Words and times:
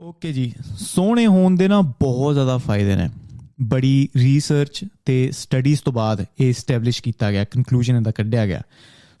Okay 0.00 0.32
ਜੀ, 0.32 0.52
ਸੋਹਣੇ 0.78 1.26
ਹੋਣ 1.26 1.56
ਦੇ 1.56 1.68
ਨਾ 1.68 1.80
ਬਹੁਤ 1.80 2.34
ਜ਼ਿਆਦਾ 2.34 2.58
ਫਾਇਦੇ 2.58 2.96
ਨੇ। 2.96 3.10
ਬੜੀ 3.62 4.08
ਰਿਸਰਚ 4.16 4.84
ਤੇ 5.04 5.30
ਸਟੱਡੀਜ਼ 5.32 5.80
ਤੋਂ 5.82 5.92
ਬਾਅਦ 5.92 6.24
ਇਹ 6.40 6.48
ਐਸਟੈਬਲਿਸ਼ 6.48 7.02
ਕੀਤਾ 7.02 7.32
ਗਿਆ 7.32 7.44
ਕਨਕਲੂਜਨ 7.44 7.96
ਇਹਦਾ 7.96 8.10
ਕੱਢਿਆ 8.10 8.46
ਗਿਆ। 8.46 8.62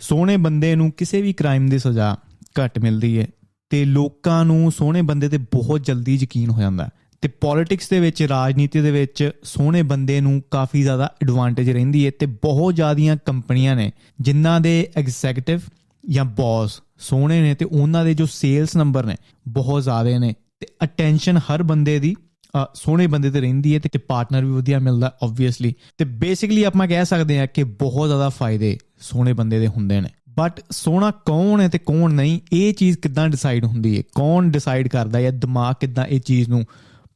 ਸੋਹਣੇ 0.00 0.36
ਬੰਦੇ 0.36 0.74
ਨੂੰ 0.74 0.90
ਕਿਸੇ 0.90 1.22
ਵੀ 1.22 1.32
ਕ੍ਰਾਈਮ 1.32 1.68
ਦੀ 1.68 1.78
ਸਜ਼ਾ 1.78 2.16
ਘੱਟ 2.60 2.78
ਮਿਲਦੀ 2.78 3.18
ਹੈ 3.18 3.26
ਤੇ 3.70 3.84
ਲੋਕਾਂ 3.84 4.44
ਨੂੰ 4.44 4.72
ਸੋਹਣੇ 4.72 5.02
ਬੰਦੇ 5.02 5.28
ਤੇ 5.28 5.38
ਬਹੁਤ 5.38 5.84
ਜਲਦੀ 5.84 6.14
ਯਕੀਨ 6.14 6.50
ਹੋ 6.50 6.60
ਜਾਂਦਾ। 6.60 6.84
ਹੈ। 6.84 6.90
ਤੇ 7.20 7.28
ਪੋਲਿਟਿਕਸ 7.28 7.88
ਦੇ 7.88 8.00
ਵਿੱਚ, 8.00 8.22
ਰਾਜਨੀਤੀ 8.22 8.80
ਦੇ 8.80 8.90
ਵਿੱਚ 8.90 9.30
ਸੋਹਣੇ 9.42 9.82
ਬੰਦੇ 9.82 10.20
ਨੂੰ 10.20 10.42
ਕਾਫੀ 10.50 10.82
ਜ਼ਿਆਦਾ 10.82 11.14
ਐਡਵਾਂਟੇਜ 11.22 11.70
ਰਹਿੰਦੀ 11.70 12.06
ਹੈ 12.06 12.10
ਤੇ 12.18 12.26
ਬਹੁਤ 12.26 12.76
ਜ਼ਿਆਦੀਆਂ 12.76 13.16
ਕੰਪਨੀਆਂ 13.24 13.76
ਨੇ 13.76 13.92
ਜਿਨ੍ਹਾਂ 14.20 14.60
ਦੇ 14.60 14.88
ਐਗਜ਼ੈਕਟਿਵ 14.96 15.60
ਜਾਂ 16.08 16.24
ਬੌਸ 16.24 16.80
ਸੋਹਣੇ 16.98 17.40
ਨੇ 17.40 17.54
ਤੇ 17.54 17.64
ਉਹਨਾਂ 17.64 18.04
ਦੇ 18.04 18.14
ਜੋ 18.14 18.26
ਸੇਲਸ 18.26 18.76
ਨੰਬਰ 18.76 19.06
ਨੇ 19.06 19.16
ਬਹੁਤ 19.48 19.82
ਜ਼ਿਆਦੇ 19.82 20.18
ਨੇ। 20.18 20.34
ਤੇ 20.60 20.66
ਅਟੈਂਸ਼ਨ 20.84 21.36
ਹਰ 21.36 21.62
ਬੰਦੇ 21.62 21.98
ਦੀ 21.98 22.16
ਅ, 22.62 22.64
ਸੋਹਣੇ 22.74 23.06
ਬੰਦੇ 23.06 23.30
ਤੇ 23.30 23.40
ਰਹਿੰਦੀ 23.40 23.74
ਹੈ 23.74 23.78
ਤੇ 23.78 23.98
ਪਾਰਟਨਰ 23.98 24.44
ਵੀ 24.44 24.50
ਵਧੀਆ 24.50 24.78
ਮਿਲਦਾ 24.78 25.16
ਆਬਵੀਅਸਲੀ 25.22 25.74
ਤੇ 25.98 26.04
ਬੇਸਿਕਲੀ 26.04 26.64
ਆਪਾਂ 26.64 26.88
ਕਹਿ 26.88 27.04
ਸਕਦੇ 27.04 27.38
ਹਾਂ 27.38 27.46
ਕਿ 27.46 27.64
ਬਹੁਤ 27.64 28.08
ਜ਼ਿਆਦਾ 28.08 28.28
ਫਾਇਦੇ 28.28 28.78
ਸੋਹਣੇ 29.00 29.32
ਬੰਦੇ 29.32 29.58
ਦੇ 29.58 29.66
ਹੁੰਦੇ 29.66 30.00
ਨੇ। 30.00 30.08
ਬਟ 30.38 30.60
ਸੋਹਣਾ 30.70 31.10
ਕੌਣ 31.10 31.60
ਹੈ 31.60 31.68
ਤੇ 31.68 31.78
ਕੌਣ 31.78 32.12
ਨਹੀਂ 32.14 32.40
ਇਹ 32.52 32.74
ਚੀਜ਼ 32.74 32.98
ਕਿੱਦਾਂ 32.98 33.28
ਡਿਸਾਈਡ 33.28 33.64
ਹੁੰਦੀ 33.64 33.98
ਹੈ? 33.98 34.02
ਕੌਣ 34.14 34.50
ਡਿਸਾਈਡ 34.50 34.88
ਕਰਦਾ 34.88 35.18
ਹੈ 35.18 35.30
ਦਿਮਾਗ 35.30 35.74
ਕਿੱਦਾਂ 35.80 36.06
ਇਹ 36.06 36.20
ਚੀਜ਼ 36.20 36.48
ਨੂੰ 36.48 36.64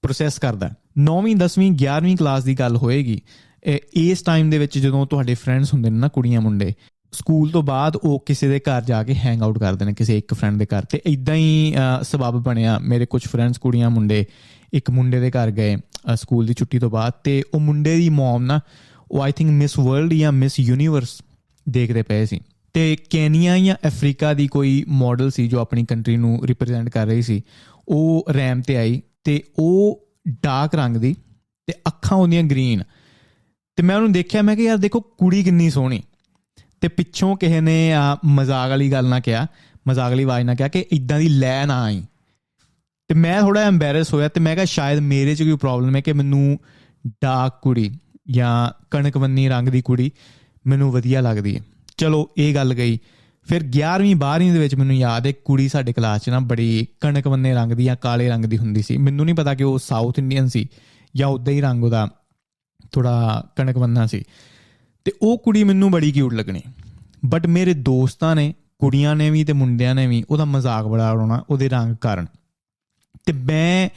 ਪ੍ਰੋਸੈਸ 0.03 0.39
ਕਰਦਾ? 0.39 0.71
9ਵੀਂ 0.99 1.37
10ਵੀਂ 1.37 1.73
11ਵੀਂ 1.73 2.17
ਕਲਾਸ 2.17 2.45
ਦੀ 2.45 2.55
ਗੱਲ 2.55 2.77
ਹੋਏਗੀ। 2.77 3.21
ਇਹ- 3.65 3.81
ਇਸ 3.95 4.23
ਟਾਈਮ 4.23 4.51
ਦੇ 4.51 4.59
ਵਿੱਚ 4.59 4.79
ਜਦੋਂ 4.79 5.07
ਤੁਹਾਡੇ 5.07 5.35
ਫਰੈਂਡਸ 5.35 5.75
ਹੁੰਦੇ 5.75 5.91
ਨੇ 5.91 5.99
ਨਾ 5.99 6.09
ਕੁੜੀਆਂ 6.09 6.41
ਮੁੰਡੇ 6.41 6.73
ਸਕੂਲ 7.13 7.51
ਤੋਂ 7.51 7.63
ਬਾਅਦ 7.63 7.97
ਉਹ 7.97 8.23
ਕਿਸੇ 8.27 8.49
ਦੇ 8.49 8.61
ਘਰ 8.61 8.83
ਜਾ 8.83 9.03
ਕੇ 9.05 9.15
ਹੈਂਗ 9.15 9.43
ਆਊਟ 9.43 9.59
ਕਰਦੇ 9.59 9.85
ਨੇ 9.85 9.93
ਕਿਸੇ 9.95 10.19
ਇੱਕ 10.19 10.35
ਫਰੈਂਡ 10.35 10.59
ਦੇ 10.59 10.67
ਘਰ। 10.67 10.85
ਤੇ 10.85 11.01
ਇਦਾਂ 11.07 11.35
ਹੀ 11.35 11.75
ਅ, 12.01 12.03
ਸਬਬ 12.03 12.43
ਬਣਿਆ। 12.43 12.79
ਮੇਰੇ 12.79 13.07
ਕੁਝ 13.07 13.23
ਫਰੈਂਡਸ 13.23 13.59
ਕੁੜੀਆਂ 13.59 13.91
ਮੁੰਡੇ 13.91 14.27
ਇੱਕ 14.73 14.91
ਮੁੰਡੇ 14.91 15.21
ਦੇ 15.21 15.31
ਘਰ 15.31 15.51
ਗਏ 15.51 15.77
ਅ, 15.77 16.15
ਸਕੂਲ 16.15 16.47
ਦੀ 16.47 16.55
ਛੁੱਟੀ 16.55 16.79
ਤੋਂ 16.79 16.91
ਬਾਅਦ। 16.91 17.13
ਤੇ 17.25 17.43
ਉਹ 17.55 17.61
ਮੁੰਡੇ 17.61 17.97
ਦੀ 17.97 18.09
ਮਮ 18.09 18.43
ਨਾ 18.43 18.61
ਉਹ 19.11 19.23
ਆਈ 19.23 19.33
ਥਿੰਕ 19.33 19.51
ਮਿਸ 19.51 19.79
ਵਰਲਡ 19.79 20.13
ਜਾਂ 20.15 20.33
ਮਿਸ 20.33 20.61
ਯੂਨੀਵਰਸ 20.61 21.23
ਦੇਖਦੇ 21.69 22.03
ਪਏ 22.03 22.27
ਸੀ। 22.27 22.41
ਤੇ 22.73 22.97
ਕੈਨੀਆ 23.11 23.59
ਜਾਂ 23.59 23.77
ਅਫਰੀਕਾ 23.87 24.35
ਦੀ 24.35 24.47
ਕੋਈ 24.47 24.85
ਮਾਡਲ 24.89 25.31
ਸੀ 25.31 25.49
ਜੋ 25.49 25.59
ਆਪਣੀ 25.59 25.85
ਕੰਟਰੀ 25.85 26.17
ਨੂੰ 26.17 26.47
ਰਿਪਰੈਜ਼ੈਂਟ 26.47 26.89
ਕਰ 26.89 27.07
ਰਹੀ 27.07 27.23
ਸੀ 27.23 27.43
ਉਹ 27.89 28.25
ਰੈਮ 28.35 28.61
ਤੇ 28.61 28.77
ਆਈ 28.77 29.03
ਤੇ 29.25 29.43
ਉਹ 29.59 30.09
ਡਾਰਕ 30.29 30.75
ਰੰਗ 30.75 30.97
ਦੀ 30.97 31.17
ਤੇ 31.67 31.73
ਅੱਖਾਂ 31.87 32.19
ਉਹਦੀਆਂ 32.19 32.43
ਗ੍ਰੀਨ 32.43 32.83
ਤੇ 33.77 33.83
ਮੈਂ 33.83 33.97
ਉਹਨੂੰ 33.97 34.13
ਦੇਖਿਆ 34.13 34.43
ਮੈਂ 34.43 34.57
ਕਿ 34.57 34.65
ਯਾਰ 34.65 34.77
ਦੇਖੋ 34.77 35.01
ਕੁੜੀ 35.01 35.45
ਕਿੰਨੀ 35.45 35.71
ਸੋਹਣੀ। 35.71 36.03
ਤੇ 36.81 36.89
ਪਿੱਛੋਂ 36.89 37.37
ਕਿਸੇ 37.37 37.61
ਨੇ 37.61 37.93
ਆ, 37.93 38.17
ਮਜ਼ਾਕ 38.25 38.71
ਵਾਲੀ 38.71 38.93
ਗੱਲ 38.93 39.09
ਨਾ 39.09 39.21
ਕਿਹਾ 39.21 39.47
ਮਜ਼ਾਕ 39.89 40.11
ਵਾਲੀ 40.11 40.23
ਆਵਾਜ਼ 40.23 40.45
ਨਾ 40.45 40.55
ਕਿਹਾ 40.55 40.69
ਕਿ 40.69 40.87
ਇਦਾਂ 40.93 41.19
ਦੀ 41.19 41.29
ਲੈ 41.29 41.67
ਨਾ 41.67 41.83
ਆਈ। 41.83 42.05
ਤੇ 43.09 43.15
ਮੈਂ 43.15 43.41
ਥੋੜਾ 43.41 43.61
ਐਮਬੈਰਸ 43.61 44.15
ਹੋਇਆ 44.15 44.29
ਤੇ 44.29 44.41
ਮੈਂ 44.41 44.55
ਕਿਹਾ 44.55 44.65
ਸ਼ਾਇਦ 44.65 44.99
ਮੇਰੇ 44.99 45.35
'ਚ 45.35 45.43
ਕੋਈ 45.43 45.57
ਪ੍ਰੋਬਲਮ 45.57 45.97
ਹੈ 45.97 46.01
ਕਿ 46.01 46.13
ਮੈਨੂੰ 46.13 46.59
ਡਾਰਕ 47.07 47.55
ਕੁੜੀ 47.63 47.99
ਜਾਂ 48.31 48.85
ਕਣਕਵੰਨੀ 48.91 49.49
ਰੰਗ 49.49 49.69
ਦੀ 49.69 49.83
ਕੁੜੀ 49.83 50.13
ਮੈਨੂੰ 50.67 50.93
ਵਧੀਆ 50.93 51.21
ਲੱਗਦੀ 51.21 51.57
ਹੈ। 51.57 51.63
ਚਲੋ 51.97 52.31
ਇਹ 52.39 52.55
ਗੱਲ 52.55 52.75
ਗਈ। 52.75 52.99
ਫਿਰ 53.49 53.63
11ਵੀਂ 53.63 54.17
12ਵੀਂ 54.17 54.53
ਦੇ 54.53 54.59
ਵਿੱਚ 54.59 54.75
ਮੈਨੂੰ 54.75 54.97
ਯਾਦ 54.97 55.27
ਹੈ 55.27 55.33
ਕੁੜੀ 55.33 55.69
ਸਾਡੇ 55.69 55.93
ਕਲਾਸ 55.93 56.21
'ਚ 56.21 56.31
ਨਾ 56.31 56.41
ਬੜੀ 56.41 56.87
ਕਣਕਵੰਨੇ 57.01 57.55
ਰੰਗ 57.55 57.73
ਦੀ 57.73 57.85
ਜਾਂ 57.85 57.97
ਕਾਲੇ 57.97 58.29
ਰੰਗ 58.29 58.45
ਦੀ 58.45 58.59
ਹੁੰਦੀ 58.59 58.83
ਸੀ। 58.83 58.97
ਮੈਨੂੰ 58.97 59.25
ਨਹੀਂ 59.25 59.35
ਪਤਾ 59.35 59.55
ਕਿ 59.55 59.65
ਉਹ 59.65 59.79
ਸਾਊਥ 59.79 60.19
ਇੰਡੀਅਨ 60.19 60.49
ਸੀ 60.49 60.69
ਜਾਂ 61.17 61.29
ਉਦਾਂ 61.29 61.53
ਹੀ 61.53 61.61
ਰੰਗ 61.61 61.85
ਉਹਦਾ 61.85 62.09
ਥੋੜਾ 62.93 63.45
ਕਣਕਵੰਨਾ 63.57 64.07
ਸੀ। 64.07 64.25
ਤੇ 65.11 65.15
ਉਹ 65.23 65.39
ਕੁੜੀ 65.39 65.65
ਮੈਨੂੰ 65.65 65.91
ਬੜੀ 65.91 66.13
ਕਿਊਟ 66.13 66.35
ਲੱਗਣੀ। 66.35 66.61
ਬਟ 67.27 67.47
ਮੇਰੇ 67.47 67.75
ਦੋਸਤਾਂ 67.75 68.37
ਨੇ, 68.37 68.55
ਕੁੜੀਆਂ 68.79 69.17
ਨੇ 69.17 69.31
ਵੀ 69.31 69.45
ਤੇ 69.45 69.53
ਮੁੰਡਿਆਂ 69.53 69.95
ਨੇ 69.95 70.07
ਵੀ 70.07 70.25
ਉਹਦਾ 70.31 70.45
ਮਜ਼ਾਕ 70.45 70.87
ਬੜਾ 70.87 71.11
ਉਡਾਉਣਾ, 71.11 71.45
ਉਹਦੇ 71.51 71.69
ਰੰਗ 71.69 71.97
ਕਾਰਨ। 71.97 72.27
ਤੇ 73.27 73.33
ਮੈਂ 73.33 73.89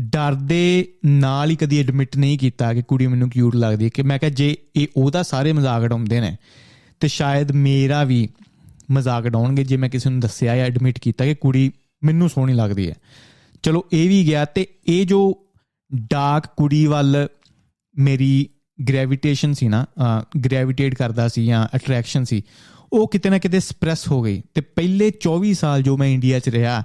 ਡਰ 0.00 0.34
ਦੇ 0.34 0.88
ਨਾਲ 1.06 1.50
ਹੀ 1.50 1.56
ਕਦੀ 1.56 1.80
ਐਡਮਿਟ 1.80 2.16
ਨਹੀਂ 2.16 2.38
ਕੀਤਾ 2.38 2.74
ਕਿ 2.74 2.82
ਕੁੜੀ 2.82 3.06
ਮੈਨੂੰ 3.06 3.30
ਕਿਊਟ 3.30 3.56
ਲੱਗਦੀ 3.56 3.84
ਹੈ। 3.84 3.90
ਕਿ 3.94 4.02
ਮੈਂ 4.02 4.18
ਕਿਹਾ 4.18 4.30
ਜੇ 4.30 4.56
ਇਹ 4.76 4.86
ਉਹਦਾ 4.96 5.22
ਸਾਰੇ 5.22 5.52
ਮਜ਼ਾਕ 5.52 5.82
ਉਡਾਉਂਦੇ 5.82 6.20
ਨੇ, 6.20 6.36
ਤੇ 7.00 7.08
ਸ਼ਾਇਦ 7.08 7.52
ਮੇਰਾ 7.52 8.04
ਵੀ 8.04 8.28
ਮਜ਼ਾਕ 8.90 9.24
ਉਡਾਉਣਗੇ 9.24 9.64
ਜੇ 9.64 9.76
ਮੈਂ 9.76 9.88
ਕਿਸੇ 9.88 10.10
ਨੂੰ 10.10 10.20
ਦੱਸਿਆ 10.20 10.56
ਜਾਂ 10.56 10.66
ਐਡਮਿਟ 10.66 10.98
ਕੀਤਾ 10.98 11.24
ਕਿ 11.24 11.34
ਕੁੜੀ 11.34 11.72
ਮੈਨੂੰ 12.04 12.28
ਸੋਹਣੀ 12.28 12.52
ਲੱਗਦੀ 12.52 12.90
ਹੈ। 12.90 12.94
ਚਲੋ 13.62 13.84
ਇਹ 13.92 14.08
ਵੀ 14.08 14.26
ਗਿਆ 14.26 14.44
ਤੇ 14.44 14.66
ਇਹ 14.86 15.06
ਜੋ 15.06 15.46
ਡਾਰਕ 15.94 16.46
ਕੁੜੀ 16.56 16.86
ਵੱਲ 16.86 17.28
ਮੇਰੀ 17.98 18.48
ਗ੍ਰੈਵਿਟੇਸ਼ਨ 18.88 19.52
ਸੀ 19.52 19.68
ਨਾ 19.68 19.86
ਗ੍ਰੈਵਿਟੇਟ 20.44 20.94
ਕਰਦਾ 20.94 21.28
ਸੀ 21.28 21.46
ਜਾਂ 21.46 21.66
ਅਟਰੈਕਸ਼ਨ 21.76 22.24
ਸੀ, 22.24 22.42
ਉਹ 22.92 23.08
ਕਿਤੇ 23.08 23.30
ਨਾ 23.30 23.38
ਕਿਤੇ 23.38 23.60
ਸਪਰੈਸ 23.60 24.08
ਹੋ 24.08 24.22
ਗਈ। 24.22 24.42
ਤੇ 24.54 24.60
ਪਹਿਲੇ 24.60 25.10
24 25.10 25.54
ਸਾਲ 25.54 25.82
ਜੋ 25.82 25.96
ਮੈਂ 25.96 26.08
ਇੰਡੀਆ 26.08 26.38
'ਚ 26.38 26.48
ਰਿਹਾ, 26.48 26.82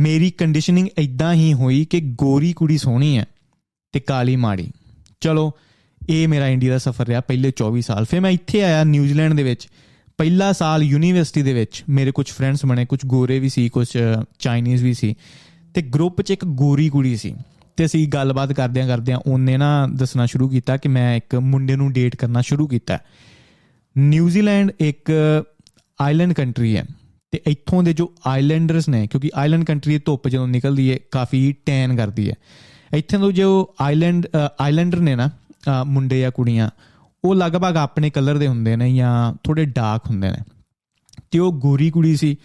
ਮੇਰੀ 0.00 0.30
ਕੰਡੀਸ਼ਨਿੰਗ 0.30 0.88
ਇਦਾਂ 0.98 1.34
ਹੀ 1.34 1.52
ਹੋਈ 1.52 1.84
ਕਿ 1.84 2.00
ਗੋਰੀ 2.00 2.52
ਕੁੜੀ 2.52 2.78
ਸੋਹਣੀ 2.78 3.18
ਹੈ 3.18 3.26
ਤੇ 3.92 4.00
ਕਾਲੀ 4.00 4.36
ਮਾੜੀ। 4.36 4.70
ਚਲੋ, 5.20 5.52
ਇਹ 6.08 6.28
ਮੇਰਾ 6.28 6.48
ਇੰਡੀਆ 6.48 6.70
ਦਾ 6.70 6.78
ਸਫ਼ਰ 6.78 7.06
ਰਿਹਾ 7.06 7.20
ਪਹਿਲੇ 7.20 7.50
24 7.50 7.82
ਸਾਲ। 7.82 8.04
ਫਿਰ 8.04 8.20
ਮੈਂ 8.20 8.30
ਇੱਥੇ 8.30 8.62
ਆਇਆ 8.62 8.84
ਨਿਊਜ਼ੀਲੈਂਡ 8.84 9.34
ਦੇ 9.34 9.42
ਵਿੱਚ। 9.42 9.68
ਪਹਿਲਾ 10.18 10.52
ਸਾਲ 10.52 10.82
ਯੂਨੀਵਰਸਿਟੀ 10.82 11.42
ਦੇ 11.42 11.52
ਵਿੱਚ 11.52 11.84
ਮੇਰੇ 11.88 12.10
ਕੁਝ 12.10 12.26
ਫਰੈਂਡਸ 12.30 12.64
ਬਣੇ 12.66 12.86
ਕੁਝ 12.86 13.00
ਗੋਰੇ 13.06 13.38
ਵੀ 13.38 13.48
ਸੀ 13.48 13.68
ਕੁਝ 13.68 13.88
ਚਾਈਨੀਜ਼ 14.38 14.84
ਵੀ 14.84 14.94
ਸੀ। 14.94 15.14
ਤੇ 15.74 15.82
ਗਰੁੱਪ 15.82 16.22
'ਚ 16.22 16.30
ਇੱਕ 16.30 16.44
ਗੋਰੀ 16.44 16.88
ਕੁੜੀ 16.88 17.16
ਸੀ। 17.16 17.34
ਤੇ 17.78 17.84
ਅਸੀਂ 17.84 18.08
ਗੱਲਬਾਤ 18.08 18.52
ਕਰਦਿਆਂ 18.52 18.86
ਕਰਦਿਆਂ 18.86 19.18
ਉਹਨੇ 19.26 19.56
ਨਾ 19.56 19.86
ਦੱਸਣਾ 19.86 20.26
ਸ਼ੁਰੂ 20.26 20.48
ਕੀਤਾ 20.48 20.76
ਕਿ 20.76 20.88
ਮੈਂ 20.88 21.16
ਇੱਕ 21.16 21.34
ਮੁੰਡੇ 21.34 21.76
ਨੂੰ 21.76 21.92
ਡੇਟ 21.92 22.16
ਕਰਨਾ 22.16 22.40
ਸ਼ੁਰੂ 22.40 22.66
ਕੀਤਾ। 22.66 22.98
ਨਿਊਜ਼ੀਲੈਂਡ 23.98 24.72
ਇੱਕ 24.80 25.12
ਆਈਲੈਂਡ 26.00 26.32
ਕੰਟਰੀ 26.32 26.76
ਹੈ 26.76 26.84
ਤੇ 27.30 27.40
ਇੱਥੋਂ 27.46 27.82
ਦੇ 27.82 27.92
ਜੋ 27.92 28.12
ਆਈਲੈਂਡਰਸ 28.26 28.88
ਨੇ 28.88 29.06
ਕਿਉਂਕਿ 29.06 29.30
ਆਈਲੈਂਡ 29.34 29.64
ਕੰਟਰੀ 29.64 29.92
ਦੀ 29.92 30.02
ਧੁੱਪ 30.04 30.28
ਜਦੋਂ 30.28 30.48
ਨਿਕਲਦੀ 30.48 30.92
ਹੈ 30.92 30.98
ਕਾਫੀ 31.10 31.52
ਟੈਨ 31.66 31.96
ਕਰਦੀ 31.96 32.30
ਹੈ। 32.30 32.34
ਇੱਥੇ 32.94 33.18
ਤੋਂ 33.18 33.32
ਜੋ 33.32 33.74
ਆਈਲੈਂਡ 33.80 34.26
ਆਈਲੈਂਡਰ 34.60 34.98
ਨੇ 34.98 35.16
ਨਾ 35.16 35.26
ਅ, 35.26 35.84
ਮੁੰਡੇ 35.84 36.20
ਜਾਂ 36.20 36.30
ਕੁੜੀਆਂ 36.30 36.70
ਉਹ 37.24 37.34
ਲਗਭਗ 37.34 37.76
ਆਪਣੇ 37.76 38.10
ਕਲਰ 38.10 38.38
ਦੇ 38.38 38.48
ਹੁੰਦੇ 38.48 38.76
ਨੇ 38.76 38.96
ਜਾਂ 38.96 39.34
ਥੋੜੇ 39.44 39.64
ਡਾਰਕ 39.64 40.02
ਹੁੰਦੇ 40.10 40.30
ਨੇ। 40.30 40.38
ਤੇ 41.30 41.38
ਉਹ 41.38 41.52
ਗੋਰੀ 41.52 41.90
ਕੁੜੀ 41.90 42.16
ਸੀ 42.16 42.36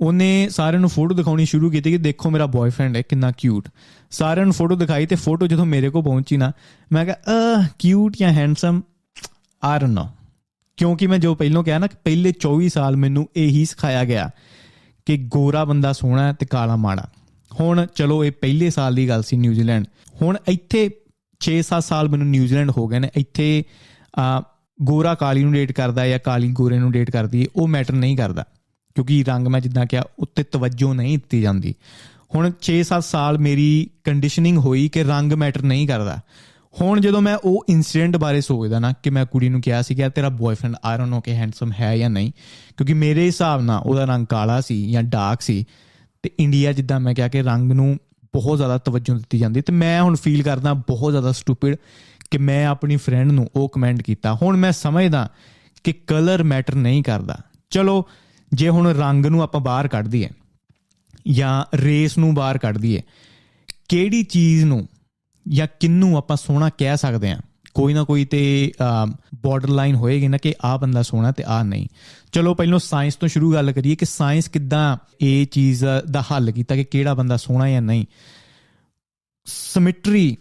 ਉਹਨੇ 0.00 0.48
ਸਾਰਿਆਂ 0.48 0.80
ਨੂੰ 0.80 0.90
ਫੋਟੋ 0.90 1.14
ਦਿਖਾਉਣੀ 1.14 1.44
ਸ਼ੁਰੂ 1.44 1.70
ਕੀਤੀ 1.70 1.90
ਕਿ 1.90 1.98
ਦੇਖੋ 1.98 2.30
ਮੇਰਾ 2.30 2.46
ਬॉयਫ੍ਰੈਂਡ 2.46 2.96
ਹੈ 2.96 3.02
ਕਿੰਨਾ 3.02 3.30
ਕਿਊਟ 3.30 3.68
ਸਾਰਿਆਂ 4.10 4.46
ਨੂੰ 4.46 4.54
ਫੋਟੋ 4.54 4.76
ਦਿਖਾਈ 4.76 5.06
ਤੇ 5.06 5.16
ਫੋਟੋ 5.16 5.46
ਜਦੋਂ 5.46 5.66
ਮੇਰੇ 5.66 5.90
ਕੋਲ 5.90 6.02
ਪਹੁੰਚੀ 6.02 6.36
ਨਾ, 6.36 6.52
ਮੈਂ 6.92 7.04
ਕਿਹਾ, 7.04 7.16
ਅਹ 7.16 7.66
ਕਿਊਟ 7.78 8.16
ਜਾਂ 8.16 8.32
ਹੈਂਡਸਮ 8.32 8.82
ਆਈ 9.64 9.78
ਡੋਨਟ 9.78 9.92
ਨੋ 9.92 10.10
ਕਿਉਂਕਿ 10.76 11.06
ਮੈਂ 11.06 11.18
ਜੋ 11.18 11.34
ਪਹਿਲਾਂ 11.34 11.62
ਕਿਹਾ 11.62 11.78
ਨਾ 11.78 11.86
ਕਿ 11.86 11.96
ਪਹਿਲੇ 12.04 12.32
24 12.40 12.68
ਸਾਲ 12.68 12.96
ਮੈਨੂੰ 12.96 13.28
ਇਹੀ 13.36 13.64
ਸਿਖਾਇਆ 13.64 14.04
ਗਿਆ 14.04 14.30
ਕਿ 15.06 15.16
ਗੋਰਾ 15.16 15.64
ਬੰਦਾ 15.64 15.92
ਸੋਹਣਾ 15.92 16.26
ਹੈ 16.26 16.32
ਤੇ 16.32 16.46
ਕਾਲਾ 16.46 16.76
ਮਾੜਾ। 16.76 17.10
ਹੁਣ 17.60 17.86
ਚਲੋ 17.94 18.24
ਇਹ 18.24 18.32
ਪਹਿਲੇ 18.32 18.70
ਸਾਲ 18.70 18.94
ਦੀ 18.94 19.08
ਗੱਲ 19.08 19.22
ਸੀ 19.22 19.36
ਨਿਊਜ਼ੀਲੈਂਡ। 19.36 19.84
ਹੁਣ 20.22 20.36
ਇੱਥੇ 20.48 20.90
6-7 21.40 21.82
ਸਾਲ 21.82 22.08
ਮੈਨੂੰ 22.08 22.26
ਨਿਊਜ਼ੀਲੈਂਡ 22.26 22.70
ਹੋ 22.70 22.86
ਗਏ 22.86 22.98
ਨੇ, 22.98 23.10
ਇੱਥੇ 23.14 23.64
ਆ 24.18 24.44
ਗੋਰਾ 24.82 25.14
ਕਾਲੀ 25.14 25.44
ਨੂੰ 25.44 25.52
ਡੇਟ 25.52 25.72
ਕਰਦਾ 25.72 26.06
ਜਾਂ 26.06 26.18
ਕਾਲੀ 26.18 26.48
ਗੋਰੇ 26.48 26.78
ਨੂੰ 26.78 26.92
ਡੇਟ 26.92 27.10
ਕਰਦੀ 27.10 27.42
ਹੈ, 27.42 27.46
ਉਹ 27.56 27.68
ਮੈਟਰ 27.68 27.94
ਨਹੀਂ 27.94 28.16
ਕਰਦਾ। 28.16 28.44
ਕਿਉਂਕਿ 28.94 29.24
ਰੰਗ 29.28 29.46
ਮੈਂ 29.46 29.60
ਜਿੱਦਾਂ 29.60 29.86
ਕਿਹਾ, 29.86 30.02
ਉੱਤੇ 30.18 30.42
ਤਵੱਜੋ 30.42 30.94
ਨਹੀਂ 30.94 31.18
ਦਿੱਤੀ 31.18 31.42
ਜਾਂਦੀ। 31.42 31.74
ਹੁਣ 32.34 32.50
6-7 32.62 33.02
ਸਾਲ 33.02 33.38
ਮੇਰੀ 33.38 33.90
ਕੰਡੀਸ਼ਨਿੰਗ 34.04 34.58
ਹੋਈ 34.58 34.88
ਕਿ 34.88 35.02
ਰੰਗ 35.04 35.32
ਮੈਟਰ 35.32 35.62
ਨਹੀਂ 35.62 35.88
ਕਰਦਾ। 35.88 36.18
ਹੁਣ 36.80 37.00
ਜਦੋਂ 37.00 37.20
ਮੈਂ 37.22 37.36
ਉਹ 37.44 37.64
ਇਨਸੀਡੈਂਟ 37.68 38.16
ਬਾਰੇ 38.16 38.40
ਸੋਚਦਾ 38.40 38.78
ਨਾ 38.78 38.92
ਕਿ 38.92 39.10
ਮੈਂ 39.10 39.26
ਕੁੜੀ 39.26 39.48
ਨੂੰ 39.48 39.60
ਕਿਹਾ 39.60 39.82
ਸੀ 39.82 39.94
ਕਿ 39.94 40.00
ਯਾਰ 40.00 40.10
ਤੇਰਾ 40.10 40.28
ਬॉयਫ੍ਰੈਂਡ 40.28 40.74
ਆਈ 40.84 40.98
ਡੋਨਟ 40.98 41.10
ਨੋ 41.10 41.20
ਕਿ 41.20 41.32
ਹੈਂਡਸਮ 41.32 41.72
ਹੈ 41.80 41.96
ਜਾਂ 41.98 42.10
ਨਹੀਂ, 42.10 42.32
ਕਿਉਂਕਿ 42.76 42.94
ਮੇਰੇ 42.94 43.26
ਹਿਸਾਬ 43.26 43.62
ਨਾਲ 43.62 43.82
ਉਹਦਾ 43.86 44.04
ਰੰਗ 44.04 44.26
ਕਾਲਾ 44.26 44.60
ਸੀ 44.60 44.90
ਜਾਂ 44.92 45.02
ਡਾਰਕ 45.02 45.42
ਸੀ, 45.42 45.64
ਤੇ 46.22 46.30
ਇੰਡੀਆ 46.38 46.72
ਜਿੱਦਾਂ 46.72 47.00
ਮੈਂ 47.00 47.14
ਕਿਹਾ 47.14 47.28
ਕਿ 47.28 47.42
ਰੰਗ 47.42 47.72
ਨੂੰ 47.72 47.98
ਬਹੁਤ 48.32 48.56
ਜ਼ਿਆਦਾ 48.56 48.78
ਤਵੱਜੋ 48.78 49.14
ਦਿੱਤੀ 49.14 49.38
ਜਾਂਦੀ 49.38 49.60
ਤੇ 49.60 49.72
ਮੈਂ 49.72 50.02
ਹੁਣ 50.02 50.16
ਫੀਲ 50.16 50.42
ਕਰਦਾ 50.42 50.72
ਬਹੁਤ 50.74 51.12
ਜ਼ਿਆਦਾ 51.12 51.32
ਸਟੂਪਿਡ 51.32 51.76
ਕਿ 52.30 52.38
ਮੈਂ 52.38 52.66
ਆਪਣੀ 52.66 52.96
ਫਰੈਂਡ 52.96 53.32
ਨੂੰ 53.32 53.48
ਉਹ 53.54 53.68
ਕਮੈਂਟ 53.68 54.02
ਕੀਤਾ। 54.02 54.34
ਹੁਣ 54.34 54.56
ਮੈਂ 54.56 54.72
ਸਮਝਦਾ 54.72 55.28
ਕਿ 55.84 55.92
ਕਲਰ 55.92 56.42
ਮੈਟਰ 56.42 56.74
ਨਹੀਂ 56.74 57.02
ਕਰਦਾ। 57.02 57.38
ਚਲੋ, 57.70 58.08
ਜੇ 58.54 58.68
ਹੁਣ 58.68 58.86
ਰੰਗ 58.94 59.26
ਨੂੰ 59.26 59.42
ਆਪਾਂ 59.42 59.60
ਬਾਹਰ 59.60 59.88
ਕੱਢ 59.88 60.08
ਦਈਏ 60.08 60.28
ਜਾਂ 61.30 61.76
ਰੇਸ 61.76 62.18
ਨੂੰ 62.18 62.34
ਬਾਹਰ 62.34 62.58
ਕੱਢ 62.58 62.78
ਦਈਏ 62.78 63.02
ਕਿਹੜੀ 63.88 64.22
ਚੀਜ਼ 64.22 64.64
ਨੂੰ 64.64 64.88
ਜਾਂ 65.48 65.68
ਕਿੰਨੂੰ 65.80 66.16
ਆਪਾਂ 66.16 66.36
ਸੋਹਣਾ 66.36 66.70
ਕਹਿ 66.78 66.96
ਸਕਦੇ 66.96 67.30
ਹਾਂ 67.30 67.38
ਕੋਈ 67.74 67.94
ਨਾ 67.94 68.04
ਕੋਈ 68.04 68.24
ਤੇ 68.24 68.72
ਬਾਰਡਰ 69.34 69.68
ਲਾਈਨ 69.68 69.94
ਹੋਏਗੀ 69.94 70.28
ਨਾ 70.28 70.36
ਕਿ 70.36 70.54
ਆਹ 70.64 70.78
ਬੰਦਾ 70.78 71.02
ਸੋਹਣਾ 71.02 71.32
ਤੇ 71.32 71.44
ਆਹ 71.44 71.64
ਨਹੀਂ। 71.64 71.88
ਚਲੋ 72.32 72.54
ਪਹਿਲਾਂ 72.54 72.78
ਸਾਇੰਸ 72.78 73.14
ਤੋਂ 73.14 73.28
ਸ਼ੁਰੂ 73.28 73.52
ਗੱਲ 73.52 73.72
ਕਰੀਏ 73.72 73.96
ਕਿ 73.96 74.04
ਸਾਇੰਸ 74.04 74.48
ਕਿੱਦਾਂ 74.48 74.96
ਇਹ 75.20 75.46
ਚੀਜ਼ 75.46 75.84
ਦਾ 76.10 76.20
ਹੱਲ 76.20 76.50
ਕੀਤਾ 76.50 76.76
ਕਿ 76.76 76.84
ਕਿਹੜਾ 76.84 77.14
ਬੰਦਾ 77.14 77.36
ਸੋਹਣਾ 77.36 77.70
ਜਾਂ 77.70 77.82
ਨਹੀਂ। 77.82 78.06
ਸਿਮੈਟਰੀ 79.44 80.36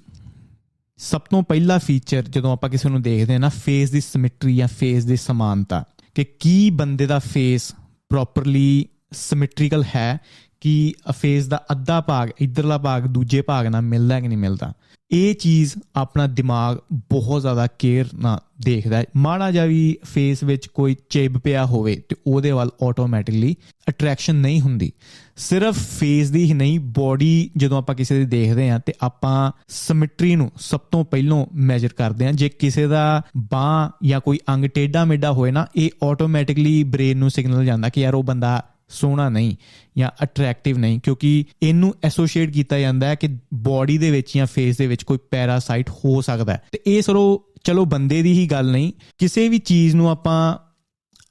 ਸਭ 0.97 1.21
ਤੋਂ 1.21 1.43
ਪਹਿਲਾ 1.43 1.77
ਫੀਚਰ 1.77 2.21
ਜਦੋਂ 2.21 2.53
ਆਪਾਂ 2.53 2.69
ਕਿਸੇ 2.69 2.89
ਨੂੰ 2.89 3.01
ਦੇਖਦੇ 3.01 3.33
ਹਾਂ 3.33 3.39
ਨਾ 3.39 3.49
ਫੇਸ 3.49 3.89
ਦੀ 3.89 4.01
ਸਿਮੈਟਰੀ 4.01 4.57
ਜਾਂ 4.57 4.67
ਫੇਸ 4.67 5.05
ਦੀ 5.05 5.15
ਸਮਾਨਤਾ। 5.15 5.83
ਕਿ 6.15 6.23
ਕੀ 6.23 6.69
ਬੰਦੇ 6.69 7.05
ਦਾ 7.05 7.19
ਫੇਸ 7.19 7.71
ਪ੍ਰੋਪਰਲੀ 8.09 8.85
ਸਿਮੈਟ੍ਰੀਕਲ 9.11 9.83
ਹੈ 9.95 10.17
ਕਿ 10.65 10.93
ਫੇਸ 11.11 11.47
ਦਾ 11.47 11.63
ਅੱਧਾ 11.71 12.01
ਭਾਗ, 12.01 12.29
ਇਧਰਲਾ 12.41 12.77
ਭਾਗ, 12.77 13.03
ਦੂਜੇ 13.03 13.41
ਭਾਗ 13.41 13.67
ਨਾਲ 13.67 13.81
ਮਿਲਦਾ 13.81 14.19
ਕਿ 14.19 14.27
ਨਹੀਂ 14.27 14.37
ਮਿਲਦਾ? 14.37 14.73
ਇਹ 15.11 15.35
ਚੀਜ਼ 15.35 15.73
ਆਪਣਾ 15.95 16.27
ਦਿਮਾਗ 16.27 16.77
ਬਹੁਤ 16.93 17.41
ਜ਼ਿਆਦਾ 17.41 17.67
ਕੇਅਰ 17.67 18.05
ਨਾਲ 18.15 18.39
ਦੇਖਦਾ 18.61 18.97
ਹੈ। 18.97 19.05
ਮਾੜਾ 19.17 19.51
ਜਿਹਾ 19.51 19.65
ਵੀ 19.65 19.97
ਫੇਸ 20.03 20.43
ਵਿੱਚ 20.43 20.67
ਕੋਈ 20.67 20.95
ਚਿਬ 21.09 21.37
ਪਿਆ 21.37 21.65
ਹੋਵੇ 21.65 22.03
ਤੇ 22.09 22.15
ਉਹਦੇ 22.27 22.51
ਵੱਲ 22.51 22.69
ਆਟੋਮੈਟਿਕਲੀ 22.83 23.55
ਅਟਰੈਕਸ਼ਨ 23.89 24.35
ਨਹੀਂ 24.35 24.61
ਹੁੰਦੀ। 24.61 24.91
ਸਿਰਫ 25.35 25.77
ਫੇਸ 25.77 26.29
ਦੀ 26.29 26.43
ਹੀ 26.43 26.53
ਨਹੀਂ 26.53 26.79
ਬਾਡੀ 26.79 27.51
ਜਦੋਂ 27.57 27.77
ਆਪਾਂ 27.77 27.95
ਕਿਸੇ 27.95 28.19
ਦੀ 28.19 28.25
ਦੇਖਦੇ 28.25 28.69
ਹਾਂ 28.69 28.79
ਤੇ 28.85 28.93
ਆਪਾਂ 29.01 29.51
ਸਿਮਟਰੀ 29.67 30.35
ਨੂੰ 30.35 30.51
ਸਭ 30.59 30.79
ਤੋਂ 30.79 31.05
ਪਹਿਲਾਂ 31.05 31.45
ਮੈਜ਼ਰ 31.53 31.89
ਕਰਦੇ 31.97 32.25
ਹਾਂ। 32.25 32.33
ਜੇ 32.33 32.49
ਕਿਸੇ 32.49 32.87
ਦਾ 32.87 33.21
ਬਾਹ 33.37 34.05
ਜਾਂ 34.05 34.19
ਕੋਈ 34.19 34.39
ਅੰਗ 34.49 34.65
ਟੇਢਾ 34.65 35.05
ਮੇਢਾ 35.05 35.31
ਹੋਏ 35.31 35.51
ਨਾ, 35.51 35.67
ਇਹ 35.75 35.89
ਆਟੋਮੈਟਿਕਲੀ 36.03 36.83
ਬ੍ਰੇਨ 36.83 37.17
ਨੂੰ 37.17 37.29
ਸਿਗਨਲ 37.29 37.65
ਜਾਂਦਾ 37.65 37.89
ਕਿ 37.89 38.01
ਯਾਰ 38.01 38.13
ਉਹ 38.13 38.23
ਬੰਦਾ 38.23 38.65
ਸੋਹਣਾ 38.89 39.27
ਨਹੀਂ 39.29 39.55
ਜਾਂ 39.97 40.09
ਅਟਰੈਕਟਿਵ 40.23 40.77
ਨਹੀਂ, 40.77 40.99
ਕਿਉਂਕਿ 40.99 41.45
ਇਹਨੂੰ 41.63 41.93
ਐਸੋਸੀਏਟ 42.03 42.51
ਕੀਤਾ 42.51 42.79
ਜਾਂਦਾ 42.79 43.07
ਹੈ 43.07 43.15
ਕਿ 43.15 43.27
ਬਾਡੀ 43.53 43.97
ਦੇ 43.97 44.11
ਵਿੱਚ 44.11 44.33
ਜਾਂ 44.35 44.45
ਫੇਸ 44.45 44.77
ਦੇ 44.77 44.87
ਵਿੱਚ 44.87 45.03
ਕੋਈ 45.03 45.17
ਪੈਰਾਸਾਈਟ 45.31 45.89
ਹੋ 45.89 46.21
ਸਕਦਾ 46.21 46.53
ਹੈ। 46.53 46.61
ਤੇ 46.71 46.79
ਇਹ 46.87 47.01
ਸਰੋ 47.01 47.43
ਚਲੋ 47.63 47.85
ਬੰਦੇ 47.85 48.21
ਦੀ 48.21 48.33
ਹੀ 48.33 48.45
ਗੱਲ 48.47 48.71
ਨਹੀਂ, 48.71 48.91
ਕਿਸੇ 49.17 49.47
ਵੀ 49.49 49.57
ਚੀਜ਼ 49.59 49.95
ਨੂੰ 49.95 50.09
ਆਪਾਂ 50.09 50.55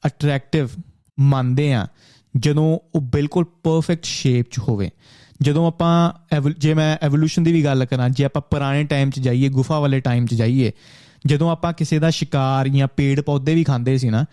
ਅਟਰੈਕਟਿਵ 0.06 0.69
ਮੰਨਦੇ 1.19 1.73
ਆ 1.73 1.87
ਜਦੋਂ 2.35 2.79
ਉਹ 2.95 3.01
ਬਿਲਕੁਲ 3.01 3.45
ਪਰਫੈਕਟ 3.45 4.05
ਸ਼ੇਪ 4.05 4.47
'ਚ 4.51 4.59
ਹੋਵੇ। 4.59 4.91
ਜਦੋਂ 5.43 5.67
ਆਪਾਂ 5.67 6.12
ਜੇ 6.59 6.75
ਮੈਂ 6.75 6.97
ਐਵੋਲੂਸ਼ਨ 7.03 7.43
ਦੀ 7.43 7.53
ਵੀ 7.53 7.65
ਗੱਲ 7.65 7.85
ਕਰਾਂ, 7.85 8.09
ਜੇ 8.11 8.25
ਆਪਾਂ 8.25 8.43
ਪੁਰਾਣੇ 8.43 8.85
ਟਾਈਮ 8.85 9.11
'ਚ 9.11 9.21
ਜਾਈਏ, 9.21 9.49
ਗੁਫਾ 9.49 9.79
ਵਾਲੇ 9.81 10.01
ਟਾਈਮ 10.01 10.27
'ਚ 10.27 10.35
ਜਾਈਏ, 10.35 10.73
ਜਦੋਂ 11.27 11.51
ਆਪਾਂ 11.51 11.73
ਕਿਸੇ 11.73 11.99
ਦਾ 11.99 12.11
ਸ਼ਿਕਾਰ 12.11 12.69
ਜਾਂ 12.69 12.89
ਪੇੜ 12.97 13.21
ਪੌਦੇ 13.21 13.55
ਵੀ 13.55 13.65
ਖਾਂਦੇ 13.65 13.97
ਸੀ 13.99 14.11
ਨਾ 14.11 14.25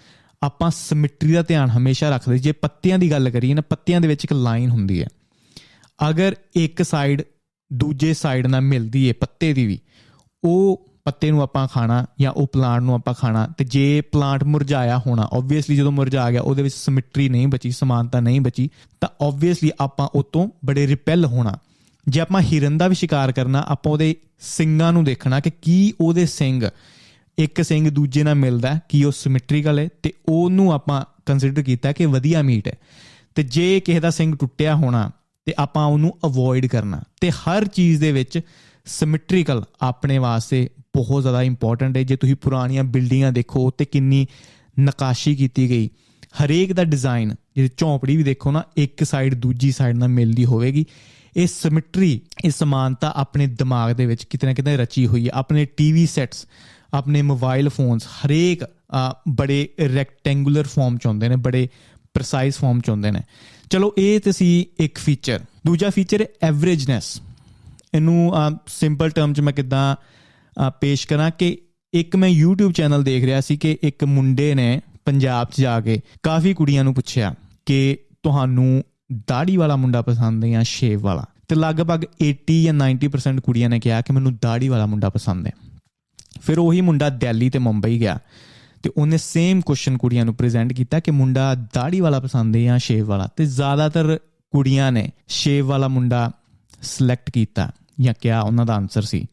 ਆਪਾਂ 0.44 0.72
ਸਿਮਟਰੀ 0.72 1.32
ਦਾ 1.32 1.42
ਧਿਆਨ 1.42 1.70
ਹਮੇਸ਼ਾ 1.70 2.10
ਰੱਖਦੇ 2.10 2.38
ਜੇ 2.38 2.52
ਪੱਤਿਆਂ 2.52 3.00
ਦੀ 3.00 3.12
ਗੱਲ 3.12 3.30
ਕਰੀਏ 3.30 3.54
ਨਾ, 3.54 3.62
ਪੱਤਿਆਂ 3.62 4.02
ਦੇ 4.02 4.08
ਵਿੱਚ 4.08 4.24
ਇੱਕ 4.24 4.34
ਲਾਈਨ 4.34 4.70
ਹੁੰਦੀ 4.70 5.02
ਹੈ। 5.02 5.08
ਅਗਰ 6.10 6.36
ਇੱਕ 6.56 6.84
ਸਾਈਡ 6.84 7.22
ਦੂਜੇ 7.74 8.14
ਸਾਈਡ 8.14 8.48
ਨਾਲ 8.48 8.62
ਮਿਲਦੀ 8.62 9.08
ਹੈ 9.08 9.14
ਪੱਤੇ 9.14 9.54
ਦੀ 9.54 9.66
ਵੀ, 9.66 9.80
ਉਹ 10.44 10.88
ਪੱਤੇ 11.06 11.32
ਨੂੰ 11.32 11.42
ਆਪਾਂ 11.42 11.68
ਖਾਣਾ 11.68 12.06
ਜਾਂ 12.20 12.32
ਉਹ 12.32 12.48
ਪਲਾਂਟ 12.48 12.84
ਨੂੰ 12.84 12.96
ਆਪਾਂ 12.96 13.14
ਖਾਣਾ, 13.14 13.48
ਤੇ 13.58 13.64
ਜੇ 13.64 14.02
ਪਲਾਂਟ 14.02 14.44
ਮੁਰਝਾਇਆ 14.44 14.98
ਹੋਣਾ 14.98 15.30
ਆਬਵੀਅਸਲੀ 15.34 15.76
ਜਦੋਂ 15.76 15.92
ਮੁਰਝਾ 15.92 16.32
ਗਿਆ, 16.32 16.42
ਉਹਦੇ 16.42 16.64
ਵਿੱਚ 16.64 16.76
ਸਿਮਟਰੀ 16.76 17.30
ਨਹੀਂ 17.30 17.48
ਬਚੀ, 17.48 17.72
ਸਮਾਨਤਾ 17.72 18.20
ਨਹੀਂ 18.20 18.42
ਬਚੀ, 18.42 18.70
ਤਾਂ 19.02 19.10
ਆਬਵੀਅਸਲੀ 19.26 19.72
ਆਪਾਂ 19.80 20.10
ਉਤੋਂ 20.16 20.50
ਬੜੇ 20.66 20.88
ਰਿਪੈਲ 20.88 21.26
ਹੋਣਾ। 21.26 21.58
ਜੇ 22.08 22.20
ਆਪਾਂ 22.20 22.42
ਹਿਰਨ 22.42 22.78
ਦਾ 22.78 22.88
ਵੀ 22.88 22.96
ਸ਼ਿਕਾਰ 22.96 23.32
ਕਰਨਾ, 23.32 23.66
ਆਪਾਂ 23.68 23.92
ਉਹਦੇ 23.92 24.16
ਸਿੰਗਾਂ 24.40 24.94
ਨੂੰ 24.94 25.04
ਦੇਖਣਾ 25.04 25.40
ਕਿ 25.40 25.52
ਕੀ 25.62 25.94
ਉਹਦੇ 26.02 26.26
ਸਿੰਗ 26.26 26.64
ਇੱਕ 27.39 27.62
ਸਿੰਘ 27.62 27.89
ਦੂਜੇ 27.89 28.24
ਨਾਲ 28.24 28.36
ਮਿਲਦਾ 28.36 28.80
ਕਿ 28.89 29.06
ਉਹ 29.06 29.12
ਸਿਮੈਟ੍ਰੀਕਲ 29.12 29.80
ਹੈ, 29.80 29.89
ਤੇ 30.04 30.13
ਉਹਨੂੰ 30.30 30.74
ਆਪਾਂ 30.74 31.06
ਕੰਸੀਡਰ 31.25 31.63
ਕੀਤਾ 31.63 31.92
ਕਿ 31.92 32.06
ਵਧੀਆ 32.06 32.42
ਮੀਟ 32.42 32.68
ਹੈ। 32.68 32.78
ਤੇ 33.36 33.44
ਜੇ 33.44 33.80
ਕਿਸੇ 33.80 34.00
ਦਾ 34.00 34.10
ਸਿੰਘ 34.10 34.36
ਟੁੱਟਿਆ 34.36 34.75
ਹੋਣਾ, 34.75 35.12
ਤੇ 35.45 35.54
ਆਪਾਂ 35.57 35.86
ਉਹਨੂੰ 35.86 36.18
ਅਵੋਇਡ 36.25 36.66
ਕਰਨਾ। 36.66 37.01
ਤੇ 37.22 37.31
ਹਰ 37.31 37.68
ਚੀਜ਼ 37.68 38.00
ਦੇ 38.00 38.12
ਵਿੱਚ 38.12 38.42
ਸਿਮੈਟ੍ਰੀਕਲ 38.86 39.63
ਆਪਣੇ 39.81 40.18
ਵਾਸਤੇ 40.18 40.69
ਬਹੁਤ 40.95 41.22
ਜ਼ਿਆਦਾ 41.22 41.44
ਇੰਪੋਰਟੈਂਟ 41.44 41.98
ਹੈ। 41.98 42.04
ਜੇ 42.04 42.16
ਤੁਸੀਂ 42.16 42.36
ਪੁਰਾਣੀਆਂ 42.36 42.83
ਬਿਲਡਿੰਗਾਂ 42.83 43.31
ਦੇਖੋ 43.31 43.72
ਤੇ 43.72 43.86
ਕਿੰਨੀ 43.86 44.27
ਨਕਾਸ਼ੀ 44.80 45.36
ਕੀਤੀ 45.36 45.69
ਗਈ। 45.69 45.89
ਹਰੇਕ 46.44 46.74
ਦਾ 46.74 46.84
ਡਿਜ਼ਾਈਨ 46.84 47.36
ਜੇ 47.56 47.69
ਝੌਂਪੜੀ 47.77 48.18
ਵੀ 48.18 48.24
ਦੇਖੋ 48.24 48.51
ਨਾ, 48.51 48.63
ਇੱਕ 48.77 49.04
ਸਾਈਡ 49.04 49.36
ਦੂਜੀ 49.36 49.72
ਸਾਈਡ 49.72 49.98
ਨਾਲ 49.98 50.10
ਮਿਲਦੀ 50.10 50.45
ਹੋਵੇਗੀ। 50.45 50.86
ਇਹ 51.38 51.48
ਸਿਮੈਟਰੀ 51.48 52.22
ਇਹ 52.45 52.51
ਸਮਾਨਤਾ 52.51 53.13
ਆਪਣੇ 53.16 53.48
ਦਿਮਾਗ 53.48 53.92
ਦੇ 53.92 54.06
ਵਿੱਚ 54.06 54.24
ਕਿਤੇ 54.24 54.48
ਨਾ 54.48 54.54
ਕਿਤੇ 54.54 54.77
ਰਚੀ 54.77 55.07
ਹੋਈ 55.07 55.27
ਹੈ। 55.27 55.31
ਆਪਣੇ 55.34 55.66
ਟੀਵੀ 55.66 56.06
ਸੈਟਸ 56.06 56.45
ਆਪਣੇ 56.94 57.22
ਮੋਬਾਈਲ 57.22 57.70
ਫੋਨਸ 57.70 58.06
ਹਰੇਕ 58.06 58.64
ਬੜੇ 59.30 59.70
ਰੈਕਟੈਂਗੂਲਰ 59.96 60.68
ਫਾਰਮ 60.68 60.98
ਚ 60.98 61.06
ਹੁੰਦੇ 61.06 61.30
ਨੇ, 61.30 61.36
ਬੜੇ 61.36 61.68
ਪ੍ਰੀਸਾਈਜ਼ 62.14 62.56
ਫਾਰਮ 62.56 62.80
ਚ 62.80 62.90
ਹੁੰਦੇ 62.90 63.12
ਨੇ। 63.12 63.22
ਚਲੋ, 63.70 63.94
ਇਹ 63.98 64.20
ਤੇ 64.20 64.32
ਸੀ 64.32 64.66
ਇੱਕ 64.80 64.98
ਫੀਚਰ 64.98 65.40
ਦੂਜਾ 65.66 65.90
ਫੀਚਰ 65.90 66.22
ਹੈ 66.22 66.26
ਐਵਰੇਜਨੈਸ 66.44 67.22
ਇਹਨੂੰ 67.94 68.34
ਸਿੰਪਲ 68.68 69.10
ਟਰਮ 69.10 69.34
ਚ 69.34 69.42
ਮੈਂ 69.42 69.54
ਕਿਦਾਂ 69.54 69.96
ਪੇਸ਼ 70.82 71.08
ਕਰਾਂ 71.08 71.32
ਕਿ 71.38 71.58
ਇੱਕ 71.94 72.16
ਮੈਂ 72.16 72.30
YouTube 72.44 72.72
ਚੈਨਲ 72.72 73.04
ਦੇਖ 73.04 73.24
ਰਿਹਾ 73.24 73.42
ਸੀ 73.42 73.58
ਕਿ 73.58 73.78
ਇੱਕ 73.84 74.04
ਮੁੰਡੇ 74.04 74.56
ਨੇ 74.56 74.82
ਪੰਜਾਬ 75.06 75.48
'ਚ 75.52 75.62
ਜਾ 75.62 75.82
ਕੇ 75.82 76.02
ਕਾਫੀ 76.24 76.54
ਕੁੜੀਆਂ 76.54 76.84
ਨੂੰ 76.84 76.94
ਪੁੱਛਿਆ 76.94 77.36
ਕਿ 77.66 77.98
ਤੁਹਾਨੂੰ 78.24 78.84
ਦਾੜੀ 79.28 79.58
ਵਾਲਾ 79.58 79.76
ਮੁੰਡਾ 79.76 80.02
ਪਸੰਦ 80.02 80.46
ਹੈ 80.46 80.50
ਜਾਂ 80.50 80.64
ਸ਼ੇਵ 80.64 81.02
ਵਾਲਾ? 81.02 81.26
ਤੇ 81.48 81.56
ਲਗਭਗ 81.56 82.04
80 82.26 82.64
ਜਾਂ 82.64 82.74
90% 82.74 83.42
ਕੁੜੀਆਂ 83.42 83.70
ਨੇ 83.70 83.80
ਕਿਹਾ 83.80 84.02
ਕਿ 84.02 84.14
ਮੈਨੂੰ 84.14 84.36
ਦਾੜੀ 84.42 84.68
ਵਾਲਾ 84.68 84.86
ਮੁੰਡਾ 84.86 85.10
ਪਸੰਦ 85.10 85.48
ਹੈ। 85.48 85.52
ਫਿਰ 86.42 86.60
ਉਹੀ 86.60 86.82
ਮੁੰਡਾ 86.82 87.10
ਦਿੱਲੀ 87.10 87.50
ਤੇ 87.50 87.60
ਮੁੰਬਈ 87.60 88.00
ਗਿਆ 88.00 88.20
ਤੇ 88.84 88.92
ਉਹਨੇ 88.98 89.18
ਸੇਮ 89.18 89.62
ਕੁਐਸਚਨ 89.62 89.98
ਕੁੜੀਆਂ 89.98 90.26
ਨੂੰ 90.26 90.36
ਪ੍ਰੈਜ਼ੈਂਟ 90.36 90.74
ਕੀਤਾ 90.74 91.00
ਕਿ 91.00 91.12
ਮੁੰਡਾ 91.12 91.56
ਦਾੜੀ 91.56 92.00
ਵਾਲਾ 92.00 92.20
ਪਸੰਦ 92.20 92.56
ਹੈ 92.56 92.62
ਜਾਂ 92.62 92.80
ਸ਼ੇਵ 92.80 93.08
ਵਾਲਾ? 93.08 93.30
ਤੇ 93.36 93.46
ਜ਼ਿਆਦਾਤਰ 93.46 94.20
ਕੁੜੀਆਂ 94.52 94.92
ਨੇ 94.92 95.12
ਸ਼ੇਵ 95.28 95.68
ਵਾਲਾ 95.68 95.88
ਮੁੰਡਾ 95.88 96.32
ਸਿਲੈਕਟ 96.82 97.32
ਕੀਤਾ 97.32 97.72
ਜਾਂ 98.02 98.14
ਕਿਹਾ, 98.22 98.42
ਉਹਨਾਂ 98.42 98.66
ਦਾ 98.66 98.76
ਆਨਸਰ 98.76 99.02
ਸੀ। 99.02 99.28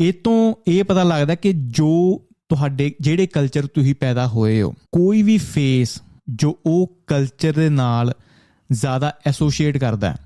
ਇਹ 0.00 0.12
ਤੋਂ 0.24 0.54
ਇਹ 0.68 0.84
ਪਤਾ 0.84 1.02
ਲੱਗਦਾ 1.02 1.34
ਕਿ 1.34 1.52
ਜੋ 1.52 2.22
ਤੁਹਾਡੇ, 2.48 2.94
ਜਿਹੜੇ 3.00 3.26
ਕਲਚਰ 3.26 3.66
ਤੁਸੀਂ 3.66 3.94
ਪੈਦਾ 3.94 4.26
ਹੋਏ 4.26 4.62
ਹੋ, 4.62 4.74
ਕੋਈ 4.92 5.22
ਵੀ 5.22 5.38
ਫੇਸ 5.38 6.02
ਜੋ 6.28 6.58
ਉਹ 6.66 6.96
ਕਲਚਰ 7.06 7.52
ਦੇ 7.52 7.68
ਨਾਲ 7.68 8.12
ਜ਼ਿਆਦਾ 8.72 9.14
ਐਸੋਸੀਏਟ 9.26 9.78
ਕਰਦਾ 9.78 10.10
ਹੈ 10.10 10.16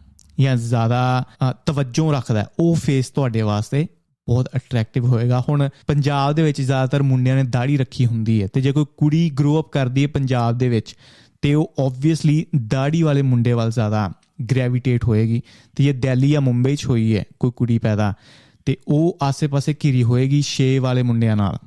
ਜਾਂ 0.41 0.57
ਜ਼ਿਆਦਾ 0.57 1.25
ਤਵੱਜੋ 1.67 2.13
ਰੱਖਦਾ 2.13 2.47
ਉਹ 2.59 2.75
ਫੇਸ 2.75 3.09
ਤੁਹਾਡੇ 3.09 3.43
ਵਾਸਤੇ 3.43 3.87
ਬਹੁਤ 4.29 4.49
ਅਟਰੈਕਟਿਵ 4.57 5.05
ਹੋਏਗਾ। 5.05 5.43
ਹੁਣ 5.49 5.69
ਪੰਜਾਬ 5.87 6.35
ਦੇ 6.35 6.43
ਵਿੱਚ 6.43 6.61
ਜ਼ਿਆਦਾਤਰ 6.61 7.03
ਮੁੰਡਿਆਂ 7.03 7.37
ਨੇ 7.37 7.43
ਦਾੜੀ 7.43 7.77
ਰੱਖੀ 7.77 8.07
ਹੁੰਦੀ 8.07 8.43
ਹੈ 8.43 8.47
ਤੇ 8.47 8.61
ਜੇ 8.61 8.73
ਕੋਈ 8.73 8.85
ਕੁੜੀ 8.97 9.31
ਗਰੋ 9.31 9.61
ਅਪ 9.61 9.71
ਕਰਦੀ 9.73 10.03
ਹੈ 10.03 10.09
ਪੰਜਾਬ 10.09 10.59
ਦੇ 10.59 10.69
ਵਿੱਚ, 10.69 10.95
ਤੇ 11.43 11.55
ਉਹ 11.55 11.73
ਆਬਵੀਅਸਲੀ 11.81 12.45
ਦਾੜੀ 12.67 13.03
ਵਾਲੇ 13.03 13.23
ਮੁੰਡੇ 13.23 13.53
ਵੱਲ 13.53 13.71
ਜ਼ਿਆਦਾ 13.71 14.11
ਗ੍ਰੈਵਿਟੇਟ 14.51 15.05
ਹੋਏਗੀ। 15.05 15.41
ਤੇ 15.77 15.85
ਇਹ 15.85 15.95
ਦਿੱਲੀ 15.95 16.31
ਜਾਂ 16.31 16.41
ਮੁੰਬਈ 16.41 16.77
'ਚ 16.77 16.87
ਹੋਈ 16.87 17.17
ਹੈ 17.17 17.25
ਕੋਈ 17.41 17.51
ਕੁੜੀ 17.57 17.79
ਪੈਦਾ, 17.79 18.15
ਤੇ 18.65 18.77
ਉਹ 18.89 19.19
ਆਸੇ-ਪਾਸੇ 19.23 19.75
ਘਿਰੀ 19.85 20.03
ਹੋਏਗੀ 20.03 20.43
ਸ਼ੇਵ 20.43 20.83
ਵਾਲੇ 20.83 21.03
ਮੁੰਡਿਆਂ 21.03 21.37
ਨਾਲ। 21.37 21.59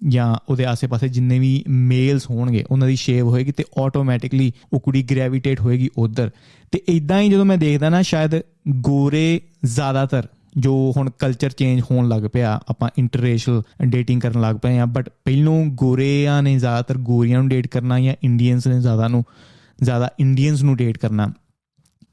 ਜਾਂ 0.00 0.34
ਉਹਦੇ 0.48 0.64
ਆਸੇ-ਪਾਸੇ 0.64 1.08
ਜਿੰਨੇ 1.08 1.38
ਵੀ 1.38 1.64
ਮੇਲਸ 1.68 2.30
ਹੋਣਗੇ, 2.30 2.64
ਉਹਨਾਂ 2.70 2.88
ਦੀ 2.88 2.96
ਸ਼ੇਵ 2.96 3.28
ਹੋਏਗੀ 3.28 3.52
ਤੇ 3.52 3.64
ਆਟੋਮੈਟਿਕਲੀ 3.82 4.52
ਉਹ 4.72 4.80
ਕੁੜੀ 4.80 5.02
ਗ੍ਰੈਵਿਟੇਟ 5.02 5.60
ਹੋਏਗੀ 5.60 5.88
ਉਧਰ। 5.98 6.30
ਤੇ 6.72 6.80
ਇਦਾਂ 6.88 7.20
ਹੀ 7.20 7.28
ਜਦੋਂ 7.28 7.44
ਮੈਂ 7.44 7.58
ਦੇਖਦਾ 7.58 7.88
ਨਾ, 7.88 8.02
ਸ਼ਾਇਦ 8.02 8.40
ਗੋਰੇ 8.68 9.40
ਜ਼ਿਆਦਾਤਰ 9.64 10.28
ਜੋ 10.56 10.72
ਹੁਣ 10.96 11.10
ਕਲਚਰ 11.10 11.50
ਚੇਂਜ 11.50 11.80
ਹੋਣ 11.90 12.08
ਲੱਗ 12.08 12.22
ਪਿਆ, 12.32 12.60
ਆਪਾਂ 12.68 12.88
ਇੰਟਰਰੇਸ਼ਨਲ 12.98 13.62
ਡੇਟਿੰਗ 13.84 14.20
ਕਰਨ 14.20 14.40
ਲੱਗ 14.40 14.56
ਪਏ 14.56 14.78
ਆ 14.78 14.86
ਬਟ 14.86 15.08
ਪਹਿਲੋਂ 15.24 15.64
ਗੋਰੇਆਂ 15.74 16.42
ਨੇ 16.42 16.58
ਜ਼ਿਆਦਾਤਰ 16.58 16.98
ਗੋਰੀਆਂ 16.98 17.38
ਨੂੰ 17.38 17.48
ਡੇਟ 17.48 17.66
ਕਰਨਾ 17.66 18.00
ਜਾਂ 18.00 18.14
ਇੰਡੀਅਨਸ 18.24 18.66
ਨੇ 18.66 18.80
ਜ਼ਿਆਦਾ 18.80 19.08
ਨੂੰ, 19.08 19.24
ਜ਼ਿਆਦਾ 19.82 20.10
ਇੰਡੀਅਨਸ 20.20 20.62
ਨੂੰ 20.62 20.76
ਡੇਟ 20.76 20.98
ਕਰਨਾ। 20.98 21.32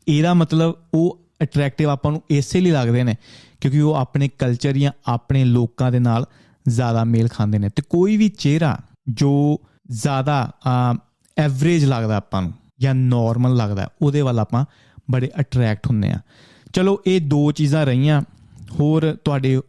ਇਹਦਾ 0.08 0.34
ਮਤਲਬ 0.34 0.76
ਉਹ 0.94 1.20
ਅਟਰੈਕਟਿਵ 1.44 1.90
ਆਪਾਂ 1.90 2.12
ਨੂੰ 2.12 2.22
ਇਸੇ 2.30 2.62
ਲਈ 2.62 2.72
ਲੱਗਦੇ 2.72 3.04
ਨੇ, 3.04 3.16
ਕਿਉਂਕਿ 3.62 3.82
ਉਹ 3.82 3.96
ਆਪਣੇ 3.96 4.30
ਕਲਚਰ 4.40 4.78
ਜਾਂ 4.78 4.92
ਆਪਣੇ 5.08 5.44
ਲੋਕਾਂ 5.46 5.92
ਦੇ 5.92 6.00
ਨਾਲ 6.00 6.26
ਜ਼ਿਆਦਾ 6.66 7.04
ਮੇਲ 7.04 7.28
ਖਾਂਦੇ 7.28 7.60
ਨੇ। 7.60 7.70
ਤੇ 7.70 7.84
ਕੋਈ 7.90 8.18
ਵੀ 8.18 8.30
ਚਿਹਰਾ 8.30 8.78
ਜੋ 9.10 9.62
ਜ਼ਿਆਦਾ 9.92 10.52
ਐਵਰੇਜ 11.38 11.86
ਲੱਗਦਾ 11.86 12.18
ਆਪਾਂ 12.18 12.42
ਨੂੰ 12.42 12.54
ਜਾਂ 12.80 12.96
ਨਾਰਮਲ 12.96 13.56
ਲੱਗਦਾ, 13.56 13.90
ਉਹਦੇ 14.02 14.22
ਵੱਲ 14.22 14.40
ਆਪਾਂ 14.40 14.66
ਬੜੇ 15.12 15.30
ਅਟਰੈਕਟ 15.40 15.88
ਹੁੰਨੇ 15.88 16.12
ਆ 16.12 16.20
ਚਲੋ, 16.74 17.02
ਇਹ 17.08 17.22
ਦੋ 17.22 17.52
ਚੀਜ਼ਾਂ 17.52 17.86
ਰਹੀਆਂ। 17.86 18.22
ਹੋਰ 18.80 19.18
ਤੁਹਾਡੇ 19.26 19.62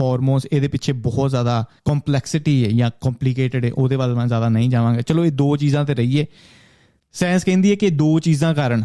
ਹਾਰਮੋਨਸ 0.00 0.46
ਇਹਦੇ 0.52 0.68
ਪਿੱਛੇ 0.68 0.92
ਬਹੁਤ 0.92 1.30
ਜ਼ਿਆਦਾ 1.30 1.64
ਕੰਪਲੈਕਸਿਟੀ 1.84 2.64
ਹੈ 2.64 2.70
ਜਾਂ 2.70 2.90
ਕੰਪਲਿਕੇਟਡ 3.00 3.64
ਹੈ, 3.64 3.72
ਉਹਦੇ 3.72 3.96
ਵੱਲ 3.96 4.14
ਮੈਂ 4.14 4.26
ਜ਼ਿਆਦਾ 4.26 4.48
ਨਹੀਂ 4.48 4.70
ਜਾਵਾਂਗਾ। 4.70 5.00
ਚਲੋ, 5.00 5.24
ਇਹ 5.24 5.32
ਦੋ 5.32 5.56
ਚੀਜ਼ਾਂ 5.56 5.84
ਤੇ 5.84 5.94
ਰਹੀਏ। 5.94 6.26
ਸਾਇੰਸ 7.12 7.44
ਕਹਿੰਦੀ 7.44 7.70
ਹੈ 7.70 7.74
ਕਿ 7.74 7.90
ਦੋ 7.90 8.18
ਚੀਜ਼ਾਂ 8.18 8.54
ਕਾਰਨ 8.54 8.84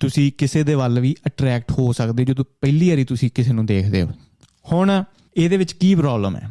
ਤੁਸੀਂ 0.00 0.32
ਕਿਸੇ 0.38 0.62
ਦੇ 0.62 0.74
ਵੱਲ 0.74 1.00
ਵੀ 1.00 1.14
ਅਟਰੈਕਟ 1.26 1.72
ਹੋ 1.72 1.92
ਸਕਦੇ, 1.92 2.24
ਜਦੋਂ 2.24 2.44
ਪਹਿਲੀ 2.60 2.90
ਵਾਰੀ 2.90 3.04
ਤੁਸੀਂ 3.04 3.30
ਕਿਸੇ 3.34 3.52
ਨੂੰ 3.52 3.66
ਦੇਖਦੇ 3.66 4.02
ਹੋ। 4.02 4.08
ਹੁਣ 4.72 5.02
ਇਹਦੇ 5.36 5.56
ਵਿੱਚ 5.56 5.72
ਕੀ 5.72 5.94
ਪ੍ਰੋਬਲਮ 5.94 6.36
ਹੈ? 6.36 6.50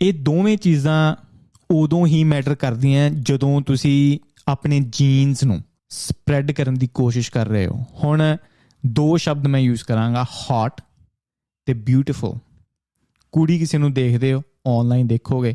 ਇਹ 0.00 0.12
ਦੋਵੇਂ 0.12 0.56
ਚੀਜ਼ਾਂ 0.56 1.16
ਉਦੋਂ 1.70 2.06
ਹੀ 2.06 2.24
ਮੈਟਰ 2.24 2.54
ਕਰਦੀਆਂ 2.54 3.10
ਜਦੋਂ 3.10 3.60
ਤੁਸੀਂ 3.60 4.18
ਆਪਣੇ 4.48 4.80
ਜੀਨਸ 4.92 5.44
ਨੂੰ 5.44 5.62
ਸਪਰੈਡ 5.88 6.52
ਕਰਨ 6.52 6.74
ਦੀ 6.74 6.88
ਕੋਸ਼ਿਸ਼ 6.94 7.30
ਕਰ 7.30 7.46
ਰਹੇ 7.46 7.66
ਹੋ। 7.66 7.84
ਹੁਣ 8.04 8.36
ਦੋ 8.86 9.16
ਸ਼ਬਦ 9.16 9.46
ਮੈਂ 9.46 9.60
ਯੂਜ਼ 9.60 9.84
ਕਰਾਂਗਾ 9.84 10.24
ਹੌਟ 10.24 10.80
ਤੇ 11.66 11.74
ਬਿਊਟੀਫੁਲ 11.74 12.38
ਕੁੜੀ 13.32 13.58
ਕਿਸੇ 13.58 13.78
ਨੂੰ 13.78 13.92
ਦੇਖਦੇ 13.92 14.32
ਹੋ 14.32 14.42
ਆਨਲਾਈਨ 14.66 15.06
ਦੇਖੋਗੇ 15.06 15.54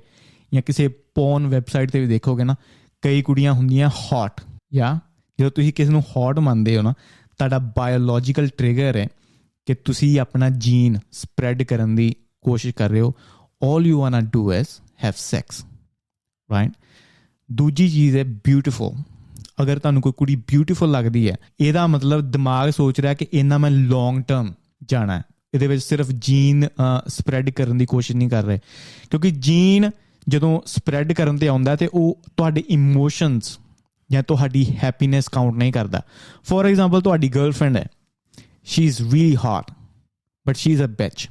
ਜਾਂ 0.53 0.61
ਕਿਸੇ 0.61 0.87
ਪੌਨ 0.87 1.47
ਵੈਬਸਾਈਟ 1.47 1.91
ਤੇ 1.91 1.99
ਵੀ 1.99 2.07
ਦੇਖੋਗੇ 2.07 2.43
ਨਾ, 2.43 2.55
ਕਈ 3.01 3.21
ਕੁੜੀਆਂ 3.21 3.53
ਹੁੰਦੀਆਂ 3.53 3.89
ਹੌਟ 3.89 4.41
ਜਾਂ 4.73 4.99
ਜਦੋਂ 5.39 5.51
ਤੁਸੀਂ 5.51 5.73
ਕਿਸੇ 5.73 5.91
ਨੂੰ 5.91 6.01
ਹੌਟ 6.01 6.39
ਮੰਨਦੇ 6.39 6.77
ਹੋ 6.77 6.81
ਨਾ, 6.81 6.93
ਤੁਹਾਡਾ 7.37 7.59
ਬਾਇਓਲੋਜੀਕਲ 7.59 8.47
ਟ੍ਰਿਗਰ 8.47 8.95
ਹੈ 8.95 9.07
ਕਿ 9.65 9.73
ਤੁਸੀਂ 9.73 10.19
ਆਪਣਾ 10.19 10.49
ਜੀਨ 10.49 10.99
ਸਪਰੈਡ 11.11 11.63
ਕਰਨ 11.63 11.95
ਦੀ 11.95 12.15
ਕੋਸ਼ਿਸ਼ 12.41 12.75
ਕਰ 12.75 12.89
ਰਹੇ 12.89 13.01
ਹੋ। 13.01 13.13
All 13.65 13.85
you 13.85 13.95
wanna 13.95 14.25
do 14.25 14.41
is 14.45 14.65
have 15.05 15.13
sex, 15.13 15.65
right? 16.55 16.71
ਦੂਜੀ 17.51 17.89
ਚੀਜ਼ 17.89 18.17
ਹੈ 18.17 18.23
ਬਿਊਟੀਫੁਲ 18.23 19.12
ਅਗਰ 19.61 19.79
ਤੁਹਾਨੂੰ 19.79 20.01
ਕੋਈ 20.01 20.11
ਕੁੜੀ 20.17 20.35
ਬਿਊਟੀਫੁਲ 20.47 20.91
ਲੱਗਦੀ 20.91 21.29
ਹੈ, 21.29 21.35
ਇਹਦਾ 21.59 21.85
ਮਤਲਬ 21.87 22.31
ਦਿਮਾਗ 22.31 22.69
ਸੋਚ 22.69 22.99
ਰਿਹਾ 22.99 23.13
ਕਿ 23.13 23.27
ਇਹਨਾਂ 23.33 23.59
ਮੈਂ 23.59 23.71
ਲੌਂਗ 23.71 24.23
ਟਰਮ 24.23 24.53
ਜਾਣਾ 24.83 25.17
ਹੈ। 25.17 25.23
ਇਹਦੇ 25.53 25.67
ਵਿੱਚ 25.67 25.83
ਸਿਰਫ 25.83 26.11
ਜੀਨ 26.11 26.67
ਸਪਰੈਡ 27.07 27.49
ਕਰਨ 27.49 27.77
ਦੀ 27.77 27.85
ਕੋਸ਼ਿਸ਼ 27.85 28.17
ਨਹੀਂ 28.17 28.29
ਕਰ 28.29 28.43
ਰਹੇ। 28.43 28.59
ਕਿਉਂਕਿ 29.09 29.31
ਜੀਨ 29.31 29.89
ਜਦੋਂ 30.27 30.59
ਸਪਰੈਡ 30.65 31.13
ਕਰਨ 31.13 31.37
ਤੇ 31.37 31.47
ਆਉਂਦਾ 31.47 31.75
ਤੇ 31.75 31.87
ਉਹ 31.93 32.17
ਤੁਹਾਡੇ 32.37 32.63
ਇਮੋਸ਼ਨਸ 32.69 33.57
ਜਾਂ 34.09 34.23
ਤੁਹਾਡੀ 34.23 34.65
ਹੈਪੀਨੈਸ 34.83 35.27
ਕਾਊਂਟ 35.27 35.55
ਨਹੀਂ 35.55 35.73
ਕਰਦਾ। 35.73 36.01
ਫੋਰ 36.43 36.65
ਐਗਜ਼ਾਮਪਲ 36.65 37.01
ਤੁਹਾਡੀ 37.01 37.29
ਗਰਲਫ੍ਰੈਂਡ 37.29 37.77
ਹੈ। 37.77 37.85
She 38.63 38.85
is 38.85 39.01
really 39.01 39.35
hot 39.35 39.71
but 40.47 40.55
she 40.55 40.71
is 40.71 40.83
a 40.83 40.85
bitch 40.85 41.27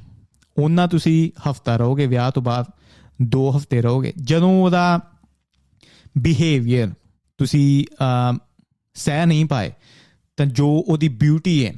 ਉਹਨਾਂ 0.57 0.87
ਤੁਸੀਂ 0.87 1.31
ਹਫਤਾ 1.49 1.77
ਰਹੋਗੇ, 1.77 2.07
ਵਿਆਹ 2.07 2.31
ਤੋਂ 2.31 2.41
ਬਾਅਦ 2.41 2.65
ਦੋ 3.21 3.49
ਹਫ਼ਤੇ 3.57 3.81
ਰਹੋਗੇ। 3.81 4.13
ਜਦੋਂ 4.21 4.63
ਉਹਦਾ 4.63 4.99
ਬਿਹੇਵੀਅਰ 6.17 6.89
ਤੁਸੀਂ 7.37 7.85
ਅਮ, 8.03 8.37
ਸਹਿ 8.93 9.25
ਨਹੀਂ 9.25 9.45
ਪਾਏ 9.45 9.71
ਤਾਂ 10.37 10.45
ਜੋ 10.45 10.67
ਉਹਦੀ 10.87 11.07
ਬਿਊਟੀ 11.07 11.65
ਹੈ 11.65 11.73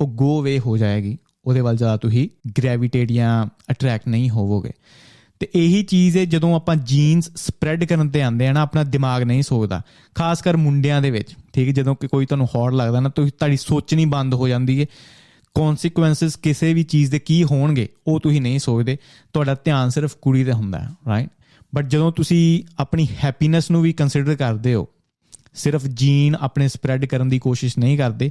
ਉਹ 0.00 0.08
ਗੋ 0.08 0.42
ਵੇ 0.42 0.58
ਹੋ 0.58 0.76
ਜਾਏਗੀ। 0.76 1.18
ਉਹਦੇ 1.44 1.60
ਵੱਲ 1.60 1.76
ਜ਼ਿਆਦਾ 1.76 1.96
ਤੁਸੀਂ 1.96 2.28
ਗ੍ਰੈਵਿਟੇਟ 2.58 3.12
ਜਾਂ 3.12 3.46
ਅਟਰੈਕਟ 3.70 4.08
ਨਹੀਂ 4.08 4.30
ਹੋਵੋਗੇ। 4.30 4.72
ਤੇ 5.40 5.48
ਇਹੀ 5.54 5.82
ਚੀਜ਼ 5.82 6.16
ਹੈ 6.18 6.24
ਜਦੋਂ 6.24 6.54
ਆਪਾਂ 6.56 6.76
ਜੀਨਸ 6.76 7.30
ਸਪਰੈਡ 7.36 7.84
ਕਰਨ 7.84 8.08
ਤੇ 8.08 8.22
ਆਉਂਦੇ 8.22 8.46
ਆ 8.46 8.52
ਨਾ 8.52 8.60
ਆਪਣਾ 8.60 8.82
ਦਿਮਾਗ 8.82 9.22
ਨਹੀਂ 9.22 9.42
ਸੋਚਦਾ। 9.42 9.82
ਖਾਸ 10.14 10.42
ਕਰ 10.42 10.56
ਮੁੰਡਿਆਂ 10.56 11.02
ਦੇ 11.02 11.10
ਵਿੱਚ 11.10 11.34
ਠੀਕ 11.52 11.68
ਹੈ 11.68 11.72
ਜਦੋਂ 11.72 11.94
ਕਿ 11.94 12.08
ਕੋਈ 12.08 12.26
ਤੁਹਾਨੂੰ 12.26 12.48
ਹੌਟ 12.54 12.72
ਲੱਗਦਾ 12.72 13.00
ਨਾ 13.00 13.08
ਤੁਸੀਂ 13.08 13.32
ਤੁਹਾਡੀ 13.38 13.56
ਸੋਚਣੀ 13.56 14.04
ਬੰਦ 14.04 14.34
ਹੋ 14.34 14.48
ਜਾਂਦੀ 14.48 14.80
ਹੈ। 14.80 14.86
ਕਨਸੀਕੁਐਂਸਸ 15.54 16.36
ਕਿਸੇ 16.36 16.74
ਵੀ 16.74 16.82
ਚੀਜ਼ 16.82 17.10
ਦੇ 17.10 17.18
ਕੀ 17.18 17.44
ਹੋਣਗੇ 17.44 17.88
ਉਹ 18.06 18.20
ਤੁਸੀਂ 18.20 18.40
ਨਹੀਂ 18.42 18.58
ਸੋਚਦੇ। 18.58 18.96
ਤੁਹਾਡਾ 19.32 19.54
ਧਿਆਨ 19.54 19.90
ਸਿਰਫ 19.90 20.16
ਕੁੜੀ 20.22 20.44
ਤੇ 20.44 20.52
ਹੁੰਦਾ 20.52 20.78
ਹੈ 20.78 20.88
ਰਾਈਟ 21.08 21.28
ਬਟ 21.74 21.86
ਜਦੋਂ 21.86 22.12
ਤੁਸੀਂ 22.12 22.62
ਆਪਣੀ 22.78 23.06
ਹੈਪੀਨੈਸ 23.24 23.70
ਨੂੰ 23.70 23.82
ਵੀ 23.82 23.92
ਕੰਸੀਡਰ 23.92 24.34
ਕਰਦੇ 24.34 24.74
ਹੋ 24.74 24.88
ਸਿਰਫ 25.56 25.86
ਜੀਨ 25.86 26.34
ਆਪਣੇ 26.34 26.68
ਸਪਰੈਡ 26.68 27.04
ਕਰਨ 27.04 27.28
ਦੀ 27.28 27.38
ਕੋਸ਼ਿਸ਼ 27.38 27.78
ਨਹੀਂ 27.78 27.98
ਕਰਦੇ 27.98 28.30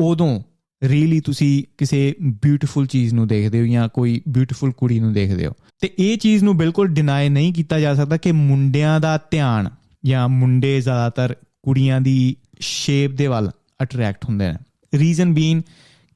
ਉਦੋਂ 0.00 0.42
ਰੀਲੀ 0.84 1.20
ਤੁਸੀਂ 1.20 1.64
ਕਿਸੇ 1.78 2.14
ਬਿਊਟੀਫੁਲ 2.22 2.86
ਚੀਜ਼ 2.86 3.14
ਨੂੰ 3.14 3.28
ਦੇਖਦੇ 3.28 3.60
ਹੋ 3.60 3.66
ਜਾਂ 3.66 3.88
ਕੋਈ 3.88 4.20
ਬਿਊਟੀਫੁਲ 4.28 4.72
ਕੁੜੀ 4.72 5.00
ਨੂੰ 5.00 5.12
ਦੇਖਦੇ 5.12 5.46
ਹੋ। 5.46 5.52
ਤੇ 5.80 5.90
ਇਹ 5.98 6.16
ਚੀਜ਼ 6.16 6.44
ਨੂੰ 6.44 6.56
ਬਿਲਕੁਲ 6.56 6.88
ਡਿਨਾਈ 6.88 7.28
ਨਹੀਂ 7.28 7.52
ਕੀਤਾ 7.52 7.80
ਜਾ 7.80 7.94
ਸਕਦਾ 7.94 8.16
ਕਿ 8.16 8.32
ਮੁੰਡਿਆਂ 8.32 9.00
ਦਾ 9.00 9.18
ਧਿਆਨ 9.30 9.70
ਜਾਂ 10.04 10.28
ਮੁੰਡੇ 10.28 10.80
ਜ਼ਿਆਦਾਤਰ 10.80 11.36
ਕੁੜੀਆਂ 11.62 12.00
ਦੀ 12.00 12.36
ਸ਼ੇਪ 12.60 13.10
ਦੇ 13.10 13.26
ਵੱਲ 13.26 13.50
ਅਟਰੈਕਟ 13.82 14.24
ਹੁੰਦੇ 14.24 14.48
ਨੇ। 14.48 14.58
ਰੀਜ਼ਨ 14.94 15.34
ਬੀਨ 15.34 15.62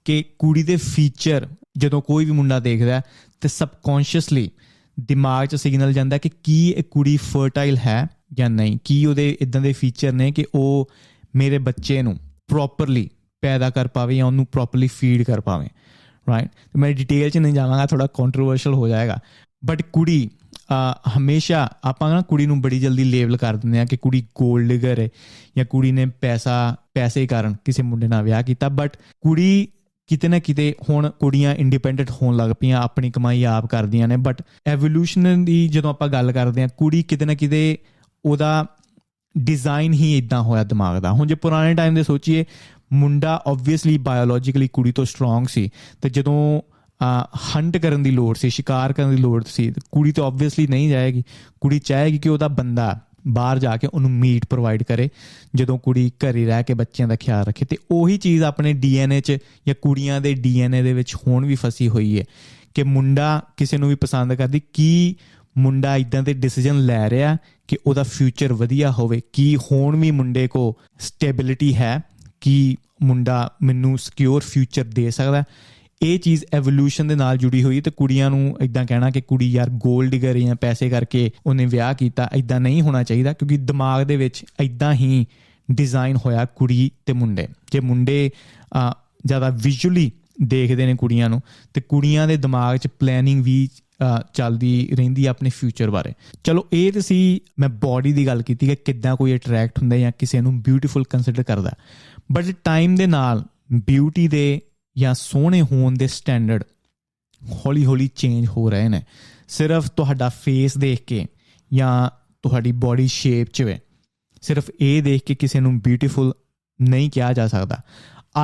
ਕਿ 0.05 0.25
ਕੁੜੀ 0.39 0.63
ਦੇ 0.63 0.77
ਫੀਚਰ 0.77 1.49
ਜਦੋਂ 1.79 2.03
ਕੋਈ 2.03 2.25
ਵੀ 2.25 2.31
ਮੁੰਡਾ 2.31 2.61
ਦੇਖਦਾ 2.61 2.95
ਹੈ, 2.95 3.03
ਤੇ 3.41 3.49
ਸਬਕੌਂਸ਼ੀਅਸਲੀ 3.49 4.51
ਦਿਮਾਗ 5.01 5.47
'ਚ 5.47 5.55
ਸਿਗਨਲ 5.55 5.93
ਜਾਂਦਾ 5.93 6.19
ਕਿ 6.19 6.31
ਕੀ 6.45 6.71
ਇਹ 6.71 6.83
ਕੁੜੀ 6.91 7.17
ਫਰਟਾਈਲ 7.17 7.77
ਹੈ 7.77 8.07
ਜਾਂ 8.33 8.51
ਨਹੀਂ? 8.51 8.79
ਕੀ 8.85 9.07
ਉਹਦੇ 9.07 9.39
ਇਦਾਂ 9.41 9.61
ਦੇ 9.61 9.73
ਫੀਚਰ 9.73 10.13
ਨੇ 10.13 10.33
ਕਿ 10.33 10.45
ਉਹ 10.55 10.91
ਮੇਰੇ 11.37 11.59
ਬੱਚੇ 11.59 12.03
ਨੂੰ 12.03 12.17
ਪ੍ਰੋਪਰਲੀ 12.47 13.11
ਪੈਦਾ 13.41 13.71
ਕਰ 13.71 13.89
ਪਾਵੇ 13.89 14.17
ਜਾਂ 14.17 14.27
ਉਹਨੂੰ 14.27 14.47
ਪ੍ਰੋਪਰਲੀ 14.47 14.87
ਫੀਡ 14.87 15.23
ਕਰ 15.23 15.41
ਪਾਵੇ? 15.41 15.69
ਰਾਈਟ 16.29 16.49
ਤੇ 16.49 16.79
ਮੈਂ 16.79 16.93
ਡਿਟੇਲ 16.93 17.31
'ਚ 17.31 17.39
ਨਹੀਂ 17.39 17.55
ਜਾਵਾਂਗਾ 17.55 17.87
ਥੋੜਾ 17.87 18.07
ਕੰਟਰੋਵਰਸ਼ੀਅਲ 18.07 18.75
ਹੋ 18.75 18.89
ਜਾਏਗਾ। 18.89 19.19
ਬਟ 19.65 19.83
ਕੁੜੀ 19.83 20.31
ਅਹ, 20.71 21.19
ਹਮੇਸ਼ਾ 21.19 21.71
ਆਪਾਂ 21.85 22.15
ਨਾ 22.15 22.21
ਕੁੜੀ 22.21 22.47
ਨੂੰ 22.47 22.61
ਬੜੀ 22.61 22.81
ਜਲਦੀ 22.81 23.05
ਲੇਬਲ 23.05 23.37
ਕਰ 23.37 23.57
ਦਿੰਦੇ 23.57 23.81
ਆ 23.81 23.85
ਕਿ 23.85 23.97
ਕੁੜੀ 23.97 24.27
ਗੋਲਡ 24.35 24.69
ਡਿਗਰ 24.69 24.99
ਹੈ 24.99 25.09
ਜਾਂ 25.57 25.65
ਕੁੜੀ 25.65 25.93
ਨੇ 25.93 26.07
ਪੈਸਾ 26.07 26.77
ਪੈਸੇ 26.95 27.27
ਕਾਰਨ 27.27 27.57
ਕਿਸੇ 27.65 27.83
ਮੁੰਡੇ 27.83 28.09
ਨਾਲ 28.09 28.23
ਵਿਆਹ 28.23 28.43
ਕੀਤਾ। 28.43 28.69
ਬਟ 28.69 28.97
ਕੁੜੀ 29.21 29.69
ਕਿਤੇ 30.07 30.29
ਨਾ 30.29 30.39
ਕਿਤੇ 30.39 30.75
ਹੁਣ 30.91 31.11
ਕੁੜੀਆਂ 31.11 31.55
ਇੰਡੀਪੈਂਡੈਂਟ 31.55 32.11
ਹੋਣ 32.11 32.37
ਲੱਗ 32.37 32.51
ਪਈਆਂ 32.51 32.83
ਆਪਣੀ 32.83 33.11
ਕਮਾਈ 33.11 33.45
ਆਪ 33.45 33.67
ਕਰਦੀਆਂ 33.67 34.09
ਨੇ। 34.09 34.17
ਬਟ 34.17 34.43
ਐਵੋਲੂਸ਼ਨ 34.67 35.45
ਦੀ 35.45 35.69
ਜਦੋਂ 35.69 35.91
ਆਪਾਂ 35.91 36.09
ਗੱਲ 36.09 36.33
ਕਰਦੇ 36.33 36.63
ਆ 36.63 36.69
ਕੁੜੀ 36.77 37.03
ਕਿਤੇ 37.03 37.25
ਨਾ 37.25 37.35
ਕਿਤੇ 37.35 37.79
ਉਹਦਾ 38.25 38.67
ਡਿਜ਼ਾਈਨ 39.35 39.93
ਹੀ 39.93 40.17
ਇਦਾਂ 40.19 40.41
ਹੋਇਆ 40.43 40.65
ਦਿਮਾਗ 40.65 41.01
ਦਾ। 41.03 41.13
ਹੁਣ 41.13 41.27
ਜੇ 41.27 41.35
ਪੁਰਾਣੇ 41.35 41.75
ਟਾਈਮ 41.75 41.95
ਦੇ 41.95 42.03
ਸੋਚੀਏ, 42.03 42.45
ਮੁੰਡਾ 42.93 43.43
ਆਬਵੀਅਸਲੀ 43.47 43.99
ਬਾਇਓਲੋਜੀਕਲੀ 43.99 44.69
ਕੁੜੀ 44.69 44.93
ਤੋਂ 44.93 45.05
ਸਟਰੋਂਗ 45.05 45.47
ਸੀ 45.47 45.69
ਤੇ 46.03 46.11
ਜਦੋਂ 46.11 46.61
ਹੰਟ 47.57 47.77
ਕਰਨ 47.77 48.03
ਦੀ 48.03 48.11
ਲੋੜ 48.11 48.37
ਸੀ, 48.37 48.51
ਸ਼ਿਕਾਰ 48.51 48.93
ਕਰਨ 48.93 49.11
ਦੀ 49.11 49.23
ਲੋੜ 49.23 49.45
ਸੀ 49.45 49.71
ਤੇ 49.71 49.81
ਕੁੜੀ 49.93 50.13
ਤਾਂ 50.13 50.25
ਆਬਵੀਅਸਲੀ 50.25 50.67
ਨਹੀਂ 50.67 50.89
ਜਾਏਗੀ। 50.89 51.23
ਕੁੜੀ 51.61 51.79
ਚਾਹੇਗੀ 51.79 52.19
ਕਿ 52.19 52.29
ਉਹਦਾ 52.29 52.49
ਬੰਦਾ 52.49 52.99
ਬਾਹਰ 53.29 53.59
ਜਾ 53.59 53.77
ਕੇ 53.77 53.87
ਉਹਨੂੰ 53.87 54.11
ਮੀਟ 54.11 54.47
ਪ੍ਰੋਵਾਈਡ 54.47 54.83
ਕਰੇ, 54.83 55.09
ਜਦੋਂ 55.55 55.79
ਕੁੜੀ 55.79 56.11
ਘਰੇ 56.11 56.45
ਰਹਿ 56.47 56.65
ਕੇ 56.65 56.75
ਬੱਚਿਆਂ 56.75 57.09
ਦਾ 57.09 57.17
ਖਿਆਲ 57.17 57.45
ਰੱਖੇ। 57.45 57.67
ਤੇ 57.67 57.77
ਉਹੀ 57.91 58.17
ਚੀਜ਼ 58.19 58.43
ਆਪਣੇ 58.43 58.73
ਡੀਐਨਏ 58.73 59.21
'ਚ 59.21 59.39
ਜਾਂ 59.67 59.75
ਕੁੜੀਆਂ 59.83 60.21
ਦੇ 60.21 60.35
ਡੀਐਨਏ 60.35 60.83
ਦੇ 60.83 60.93
ਵਿੱਚ 60.93 61.15
ਹੁਣ 61.15 61.47
ਵੀ 61.47 61.55
ਫਸੀ 61.55 61.89
ਹੋਈ 61.89 62.19
ਹੈ 62.19 62.25
ਕਿ 62.75 62.83
ਮੁੰਡਾ 62.83 63.43
ਕਿਸੇ 63.57 63.77
ਨੂੰ 63.77 63.89
ਵੀ 63.89 63.95
ਪਸੰਦ 63.95 64.35
ਕਰਦੀ, 64.35 64.61
ਕੀ 64.73 65.17
ਮੁੰਡਾ 65.59 65.97
ਇਦਾਂ 65.97 66.23
ਦੇ 66.23 66.33
ਡਿਸੀਜਨ 66.33 66.79
ਲੈ 66.79 67.11
ਰਿਹਾ 67.11 67.37
ਕਿ 67.71 67.77
ਉਹਦਾ 67.87 68.03
ਫਿਊਚਰ 68.03 68.53
ਵਧੀਆ 68.53 68.91
ਹੋਵੇ 68.91 69.21
ਕੀ 69.33 69.57
ਹੁਣ 69.57 69.97
ਵੀ 69.97 70.11
ਮੁੰਡੇ 70.11 70.49
ਕੋ 70.49 70.77
ਸਟੇਬਿਲਿਟੀ 70.99 71.75
ਹੈ 71.77 72.03
ਕਿ 72.41 72.77
ਮੁੰਡਾ 73.03 73.53
ਮੈਨੂੰ 73.63 73.99
ਸਿਕਿਉਰ 73.99 74.43
ਫਿਊਚਰ 74.43 74.85
ਦੇ 74.85 75.11
ਸਕਦਾ 75.11 75.45
ਇਹ 76.03 76.19
ਚੀਜ਼ 76.19 76.45
ਐਵੋਲੂਸ਼ਨ 76.53 77.07
ਦੇ 77.07 77.15
ਨਾਲ 77.15 77.39
ਜੁੜੀ 77.39 77.63
ਹੋਈ 77.63 77.81
ਤੇ 77.81 77.91
ਕੁੜੀਆਂ 77.91 78.31
ਨੂੰ 78.31 78.57
ਇਦਾਂ 78.63 78.87
ਕਹਿਣਾ 78.87 79.11
ਕਿ 79.11 79.21
ਕੁੜੀ 79.21 79.51
ਯਾਰ 79.53 79.69
골ਡ 79.69 80.11
ਡਿਗਰ 80.11 80.39
ਜਾਂ 80.39 80.55
ਪੈਸੇ 80.55 80.91
ਕਰਕੇ 80.91 81.31
ਉਹਨੇ 81.47 81.67
ਵਿਆਹ 81.67 81.95
ਕੀਤਾ 81.95 82.29
ਇਦਾਂ 82.35 82.61
ਨਹੀਂ 82.61 82.83
ਹੋਣਾ 82.83 83.03
ਚਾਹੀਦਾ 83.03 83.33
ਕਿਉਂਕਿ 83.33 83.57
ਦਿਮਾਗ 83.57 84.07
ਦੇ 84.07 84.17
ਵਿੱਚ 84.17 84.45
ਇਦਾਂ 84.61 84.95
ਹੀ 84.95 85.27
ਡਿਜ਼ਾਈਨ 85.71 86.17
ਹੋਇਆ 86.27 86.45
ਕੁੜੀ 86.45 86.91
ਤੇ 87.07 87.13
ਮੁੰਡੇ। 87.13 87.49
ਜੇ 87.73 87.81
ਮੁੰਡੇ 87.81 88.31
ਅਹ, 88.77 88.93
ਜ਼ਿਆਦਾ 89.27 89.49
ਵਿਜ਼ੂਅਲੀ 89.51 90.13
ਦੇਖਦੇ 90.43 90.87
ਨੇ 90.87 90.95
ਕੁੜੀਆਂ 90.95 91.29
ਨੂੰ 91.31 91.43
ਤੇ 91.75 91.81
ਕੁੜੀਆਂ 91.81 92.29
ਦੇ 92.29 92.37
ਦਿਮਾਗ 92.37 92.77
'ਚ 92.77 92.89
ਪਲੈਨਿੰਗ 92.99 93.45
ਵੀ 93.45 93.69
ਅਹ, 93.75 93.90
ਚੱਲਦੀ 94.35 94.89
ਰਹਿੰਦੀ 94.93 95.27
ਆ 95.27 95.31
ਆਪਣੇ 95.31 95.51
ਫਿਊਚਰ 95.51 95.91
ਬਾਰੇ। 95.91 96.13
ਚਲੋ, 96.45 96.67
ਇਹ 96.73 96.93
ਤੇ 96.93 97.01
ਸੀ 97.01 97.41
ਮੈਂ 97.59 97.69
ਬਾਡੀ 97.69 98.13
ਦੀ 98.13 98.27
ਗੱਲ 98.27 98.43
ਕੀਤੀ 98.43 98.67
ਕਿ 98.67 98.77
ਕਿੱਦਾਂ 98.77 99.17
ਕੋਈ 99.17 99.37
ਅਟਰੈਕਟ 99.37 99.79
ਹੁੰਦਾ 99.79 99.97
ਜਾਂ 99.97 100.13
ਕਿਸੇ 100.19 100.41
ਨੂੰ 100.41 100.63
ਬਿਊਟੀਫੁਲ 100.63 101.05
ਕੰਸੀਡਰ 101.05 101.43
ਕਰਦਾ। 101.43 101.71
ਬਟ 102.33 102.45
ਟਾਈਮ 102.65 102.95
ਦੇ 102.95 103.07
ਨਾਲ 103.07 103.45
ਬਿਊਟੀ 103.73 104.29
ਦੇ 104.29 104.61
ਜਾਂ 104.99 105.15
ਸੋਹਣੇ 105.15 105.63
ਹੋਣ 105.63 105.95
ਦੇ 105.95 106.07
ਸਟੈਂਡਰਡ 106.07 106.65
ਹੌਲੀ 107.67 107.85
ਹੌਲੀ 107.85 108.09
ਚੇਂਜ 108.09 108.47
ਹੋ 108.47 108.71
ਰਹੇ 108.71 108.89
ਨੇ। 108.89 109.03
ਸਿਰਫ 109.49 109.89
ਤੁਹਾਡਾ 109.89 110.29
ਫੇਸ 110.29 110.79
ਦੇਖ 110.79 111.05
ਕੇ 111.05 111.27
ਜਾਂ 111.73 112.11
ਤੁਹਾਡੀ 112.43 112.73
ਬਾਡੀ 112.73 113.07
ਸ਼ੇਪ 113.07 113.47
'ਚ 113.53 113.63
ਵੇ। 113.63 113.79
ਸਿਰਫ 114.43 114.71
ਇਹ 114.81 115.03
ਦੇਖ 115.03 115.23
ਕੇ 115.23 115.35
ਕਿਸੇ 115.35 115.61
ਨੂੰ 115.61 115.79
ਬਿਊਟੀਫੁਲ 115.81 116.33
ਨਹੀਂ 116.81 117.11
ਕਿਹਾ 117.11 117.33
ਜਾ 117.33 117.47
ਸਕਦਾ। 117.49 117.81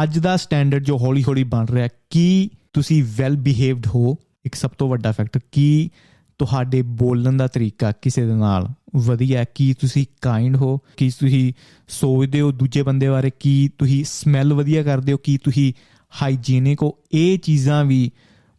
ਅੱਜ 0.02 0.18
ਦਾ 0.18 0.36
ਸਟੈਂਡਰਡ 0.36 0.84
ਜੋ 0.84 0.98
ਹੌਲੀ 0.98 1.24
ਹੌਲੀ 1.24 1.44
ਬਣ 1.44 1.66
ਰਿਹਾ, 1.66 1.88
ਕੀ 2.10 2.50
ਤੁਸੀਂ 2.72 3.04
ਵੈਲ 3.16 3.36
ਬਿਹੇਵਡ 3.36 3.86
ਹੋ? 3.86 4.16
ਇੱਕ 4.46 4.54
ਸਭ 4.54 4.70
ਤੋਂ 4.70 4.88
ਵੱਡਾ 4.88 5.12
ਫੈਕਟਰ 5.12 5.40
ਕੀ 5.52 5.90
ਤੁਹਾਡੇ 6.38 6.82
ਬੋਲਣ 6.82 7.36
ਦਾ 7.36 7.46
ਤਰੀਕਾ 7.46 7.92
ਕਿਸੇ 7.92 8.26
ਦੇ 8.26 8.32
ਨਾਲ 8.32 8.68
ਵਧੀਆ 8.96 9.38
ਹੈ 9.38 9.44
ਕੀ 9.54 9.74
ਤੁਸੀਂ 9.74 10.06
ਕਾਈਂਡ 10.22 10.56
ਹੋ, 10.56 10.78
ਕੀ 10.96 11.10
ਤੁਸੀਂ 11.20 11.52
ਸੋਚਦੇ 11.88 12.40
ਹੋ 12.40 12.52
ਦੂਜੇ 12.52 12.82
ਬੰਦੇ 12.82 13.08
ਬਾਰੇ, 13.08 13.30
ਕੀ 13.40 13.70
ਤੁਸੀਂ 13.78 14.04
ਸਮੈਲ 14.04 14.54
ਵਧੀਆ 14.54 14.82
ਕਰਦੇ 14.82 15.12
ਹੋ, 15.12 15.18
ਕੀ 15.18 15.38
ਤੁਸੀਂ 15.38 15.72
ਹਾਈਜੀਨਿਕ 16.22 16.82
ਹੋ, 16.82 16.94
ਇਹ 17.12 17.38
ਚੀਜ਼ਾਂ 17.38 17.84
ਵੀ 17.84 18.10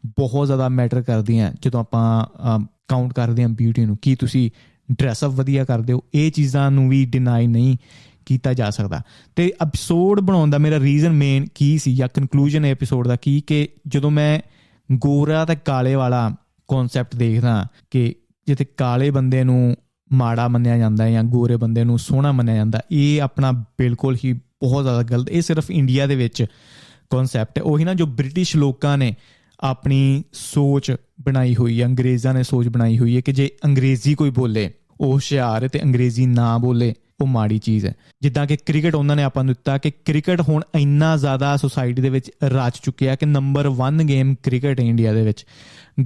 ਬਹੁਤ 0.06 0.48
ਜ਼ਿਆਦਾ 0.48 0.70
ਮੈਟਰ 0.70 1.02
ਕਰਦੀਆਂ 1.02 1.52
ਜਦੋਂ 1.62 1.80
ਆਪਾਂ 1.80 2.60
ਕਾਊਂਟ 2.88 3.14
ਕਰਦੇ 3.14 3.44
ਹਾਂ 3.44 3.50
ਬਿਊਟੀ 3.50 3.86
ਨੂੰ, 3.86 3.98
ਕੀ 4.02 4.16
ਤੁਸੀਂ 4.16 4.50
ਡਰੈਸ 4.92 5.24
ਅਪ 5.24 5.32
ਵਧੀਆ 5.32 5.66
ਕਰਦੇ 5.66 5.94
ਹੋ, 5.94 6.04
ਇਹ 6.14 6.32
ਚੀਜ਼ਾਂ 6.32 6.72
ਨੂੰ 6.72 6.90
ਵੀ 6.90 7.06
ਡਿਨਾਈ 7.06 7.48
ਨਹੀਂ 7.48 7.78
ਕੀਤਾ 8.26 8.54
ਜਾ 8.54 8.70
ਸਕਦਾ। 8.70 9.02
ਤੇ 9.36 9.54
ਐਪੀਸੋਡ 9.62 10.20
ਬਣਾਉਣ 10.20 10.50
ਦਾ 10.50 10.58
ਮੇਰਾ 10.58 10.80
ਰੀਜ਼ਨ 10.80 11.12
ਮੇਨ 11.12 11.48
ਕੀ 11.56 11.78
ਸੀ 11.78 11.96
ਜਾਂ 11.96 12.08
ਕਨਕਲੂਜਨ 12.14 12.66
ਹੈ 12.66 12.72
ਐਪੀਸੋਡ 12.72 13.08
ਦਾ 13.08 13.16
ਕੀ, 13.16 13.42
ਕਿ 13.42 13.68
ਜਦੋਂ 13.88 14.12
ਮੈਂ 14.12 14.40
ਗੋਰਾ 14.92 15.46
ਤੇ 15.46 15.56
ਕਾਲੇ 15.56 15.96
ਵਾਲਾ 15.96 16.36
ਕਨਸੈਪਟ 16.68 17.16
ਦੇਖਦਾ 17.16 17.68
ਕਿ 17.92 18.16
ਜਿੱਥੇ 18.48 18.66
ਕਾਲੇ 18.66 19.10
ਬੰਦੇ 19.12 19.44
ਨੂੰ 19.44 19.76
ਮਾੜਾ 20.14 20.48
ਮੰਨਿਆ 20.48 20.78
ਜਾਂਦਾ 20.78 21.04
ਹੈ 21.04 21.12
ਜਾਂ 21.12 21.24
ਗੋਰੇ 21.24 21.56
ਬੰਦੇ 21.58 21.84
ਨੂੰ 21.84 22.00
ਸੋਹਣਾ 22.00 22.32
ਮੰਨਿਆ 22.32 22.56
ਜਾਂਦਾ, 22.56 22.82
ਇਹ 22.92 23.22
ਆਪਣਾ 23.22 23.52
ਬਿਲਕੁਲ 23.52 24.18
ਹੀ 24.26 24.34
ਬਹੁਤ 24.34 24.84
ਜ਼ਿਆਦਾ 24.84 25.04
ਗਲਤ, 25.04 25.30
ਇਹ 25.30 25.42
ਸਿਰਫ 25.42 25.72
ਇੰਡੀਆ 25.72 26.08
ਦੇ 26.08 26.16
ਵਿੱਚ 26.16 26.46
ਕਨਸੈਪਟ 27.10 27.58
ਹੈ। 27.58 27.64
ਉਹੀ 27.64 27.84
ਨਾ 27.84 27.94
ਜੋ 27.94 28.06
ਬ੍ਰਿਟਿਸ਼ 28.06 28.56
ਲੋਕਾਂ 28.58 28.98
ਨੇ 28.98 29.16
ਆਪਣੀ 29.60 30.24
ਸੋਚ 30.34 30.96
ਬਣਾਈ 31.22 31.56
ਹੋਈ 31.56 31.82
ਹੈ, 31.82 31.86
ਅੰਗਰੇਜ਼ਾਂ 31.86 32.34
ਨੇ 32.34 32.44
ਸੋਚ 32.44 32.68
ਬਣਾਈ 32.68 32.98
ਹੋਈ 32.98 33.16
ਹੈ 33.16 33.22
ਕਿ 33.22 33.32
ਜੇ 33.32 33.50
ਅੰਗਰੇਜ਼ੀ 33.66 34.16
ਕੋਈ 34.16 34.30
ਬੋਲੇ, 34.30 34.72
ਉਹ 35.02 35.14
ਹੁਸ਼ਿਆਰ 35.14 35.64
ਹੈ 35.64 35.68
ਤੇ 35.68 35.84
ਅੰਗਰੇਜ਼ੀ 35.84 36.26
ਨਾ 36.26 36.58
ਬੋਲੇ 36.58 36.94
ਉਹ 37.22 37.28
ਮਾੜੀ 37.28 37.58
ਚੀਜ਼ 37.58 37.86
ਹੈ। 37.86 37.94
ਜਿੱਦਾਂ 38.22 38.46
ਕਿ 38.48 38.58
ਕ੍ਰਿਕਟ, 38.58 38.96
ਉਹਨਾਂ 38.96 39.16
ਨੇ 39.16 39.24
ਆਪਾਂ 39.24 39.44
ਨੂੰ 39.44 39.54
ਦਿੱਤਾ 39.54 39.78
ਕਿ 39.78 39.92
ਕ੍ਰਿਕਟ 40.06 40.42
ਹੁਣ 40.42 40.64
ਇੰਨਾ 40.76 41.18
ਜ਼ਿਆਦਾ 41.18 41.56
ਸੋਸਾਇਟੀ 41.58 42.02
ਦੇ 42.02 42.10
ਵਿੱਚ 42.10 42.32
ਰਚ 42.44 42.80
ਚੁੱਕਿਆ 42.84 43.16
ਕਿ 43.16 43.26
ਨੰਬਰ 43.26 43.70
1 43.70 44.04
ਗੇਮ 44.04 44.36
ਕ੍ਰਿਕਟ 44.44 44.80
ਹੈ 44.80 44.86
ਇੰਡੀਆ 44.86 45.14
ਦੇ 45.14 45.22
ਵਿੱਚ, 45.22 45.46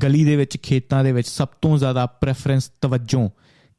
ਗਲੀ 0.03 0.25
ਦੇ 0.25 0.35
ਵਿੱਚ, 0.35 0.57
ਖੇਤਾਂ 0.57 1.03
ਦੇ 1.03 1.11
ਵਿੱਚ 1.11 1.27
ਸਭ 1.27 1.47
ਤੋਂ 1.61 1.77
ਜ਼ਿਆਦਾ 1.77 2.05
ਪ੍ਰੈਫਰੈਂਸ 2.05 2.71
ਤਵੱਜੋ 2.81 3.29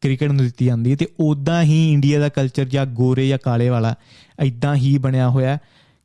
ਕ੍ਰਿਕਟ 0.00 0.26
ਨੂੰ 0.26 0.36
ਦਿੱਤੀ 0.36 0.66
ਜਾਂਦੀ 0.66 0.90
ਹੈ। 0.90 0.96
ਤੇ 0.96 1.06
ਉਦਾਂ 1.20 1.62
ਹੀ 1.62 1.92
ਇੰਡੀਆ 1.92 2.20
ਦਾ 2.20 2.28
ਕਲਚਰ 2.28 2.64
ਜਾਂ 2.64 2.86
ਗੋਰੇ 2.86 3.28
ਜਾਂ 3.28 3.38
ਕਾਲੇ 3.44 3.68
ਵਾਲਾ 3.68 3.94
ਇਦਾਂ 4.42 4.74
ਹੀ 4.74 4.98
ਬਣਿਆ 4.98 5.28
ਹੋਇਆ 5.28 5.58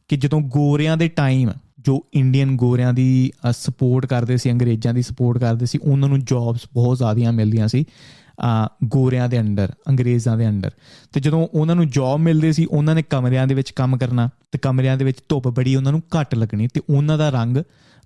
ਕਿ 0.08 0.18
ਜਦੋਂ 0.18 0.42
ਗੋਰਿਆਂ 0.42 0.98
ਦੇ 0.98 1.08
ਟਾਈਮ 1.08 1.52
ਜੋ 1.80 2.06
ਇੰਡੀਅਨ 2.14 2.56
ਗੋਰਿਆਂ 2.56 2.94
ਦੀ 2.94 3.32
ਸਪੋਰਟ 3.52 4.06
ਕਰਦੇ 4.06 4.38
ਸੀ, 4.38 4.52
ਅੰਗਰੇਜ਼ਾਂ 4.52 4.94
ਦੀ 4.94 5.02
ਸਪੋਰਟ 5.02 5.38
ਕਰਦੇ 5.38 5.66
ਸੀ, 5.66 5.78
ਉਹਨਾਂ 5.78 6.10
ਨੂੰ 6.10 6.24
ਜੌਬਸ 6.26 6.60
ਬਹੁਤ 6.74 6.98
ਜ਼ਿਆਦੀਆਂ 6.98 7.34
ਮਿਲਦੀਆਂ 7.34 7.68
ਸੀ। 7.68 7.82
ਆ 7.82 8.27
ਗੋਰਿਆਂ 8.84 9.30
ਦੇ 9.30 9.40
ਅੰਡਰ, 9.40 9.72
ਅੰਗਰੇਜ਼ਾਂ 9.90 10.38
ਦੇ 10.38 10.48
ਅੰਡਰ। 10.48 10.72
ਤੇ 11.14 11.20
ਜਦੋਂ 11.20 11.48
ਉਹਨਾਂ 11.54 11.76
ਨੂੰ 11.76 11.90
ਜੌਬ 11.90 12.20
ਮਿਲਦੇ 12.20 12.52
ਸੀ, 12.52 12.66
ਉਹਨਾਂ 12.66 12.96
ਨੇ 12.96 13.02
ਕਮਰਿਆਂ 13.02 13.48
ਦੇ 13.48 13.56
ਵਿੱਚ 13.56 13.72
ਕੰਮ 13.72 13.98
ਕਰਨਾ, 13.98 14.30
ਤੇ 14.52 14.58
ਕਮਰਿਆਂ 14.58 14.98
ਦੇ 14.98 15.06
ਵਿੱਚ 15.06 15.18
ਧੁੱਪ 15.30 15.48
ਬੜੀ, 15.48 15.76
ਉਹਨਾਂ 15.76 15.92
ਨੂੰ 15.92 16.04
ਘੱਟ 16.20 16.36
ਲੱਗਣੀ, 16.36 16.68
ਤੇ 16.68 16.82
ਉਹਨਾਂ 16.90 17.18
ਦਾ 17.18 17.30
ਰੰਗ 17.30 17.58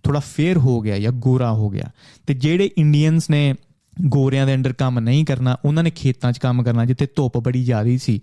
ਥੋੜਾ 0.03 0.19
ਫੇਅਰ 0.19 0.57
ਹੋ 0.57 0.81
ਗਿਆ 0.81 0.99
ਜਾਂ 0.99 1.11
ਗੋਰਾ 1.11 1.51
ਹੋ 1.51 1.69
ਗਿਆ। 1.69 1.91
ਤੇ 2.27 2.33
ਜਿਹੜੇ 2.33 2.69
ਇੰਡੀਅਨਸ 2.77 3.29
ਨੇ 3.29 3.55
ਗੋਰਿਆਂ 4.07 4.45
ਦੇ 4.45 4.55
ਅੰਡਰ 4.55 4.73
ਕੰਮ 4.73 4.99
ਨਹੀਂ 4.99 5.25
ਕਰਨਾ, 5.25 5.57
ਉਹਨਾਂ 5.65 5.83
ਨੇ 5.83 5.91
ਖੇਤਾਂ 5.91 6.31
'ਚ 6.31 6.37
ਕੰਮ 6.37 6.63
ਕਰਨਾ, 6.63 6.85
ਜਿੱਥੇ 6.85 7.07
ਧੁੱਪ 7.15 7.37
ਬੜੀ 7.37 7.63
ਜ਼ਿਆਦੀ 7.63 7.97
ਸੀ, 7.97 8.19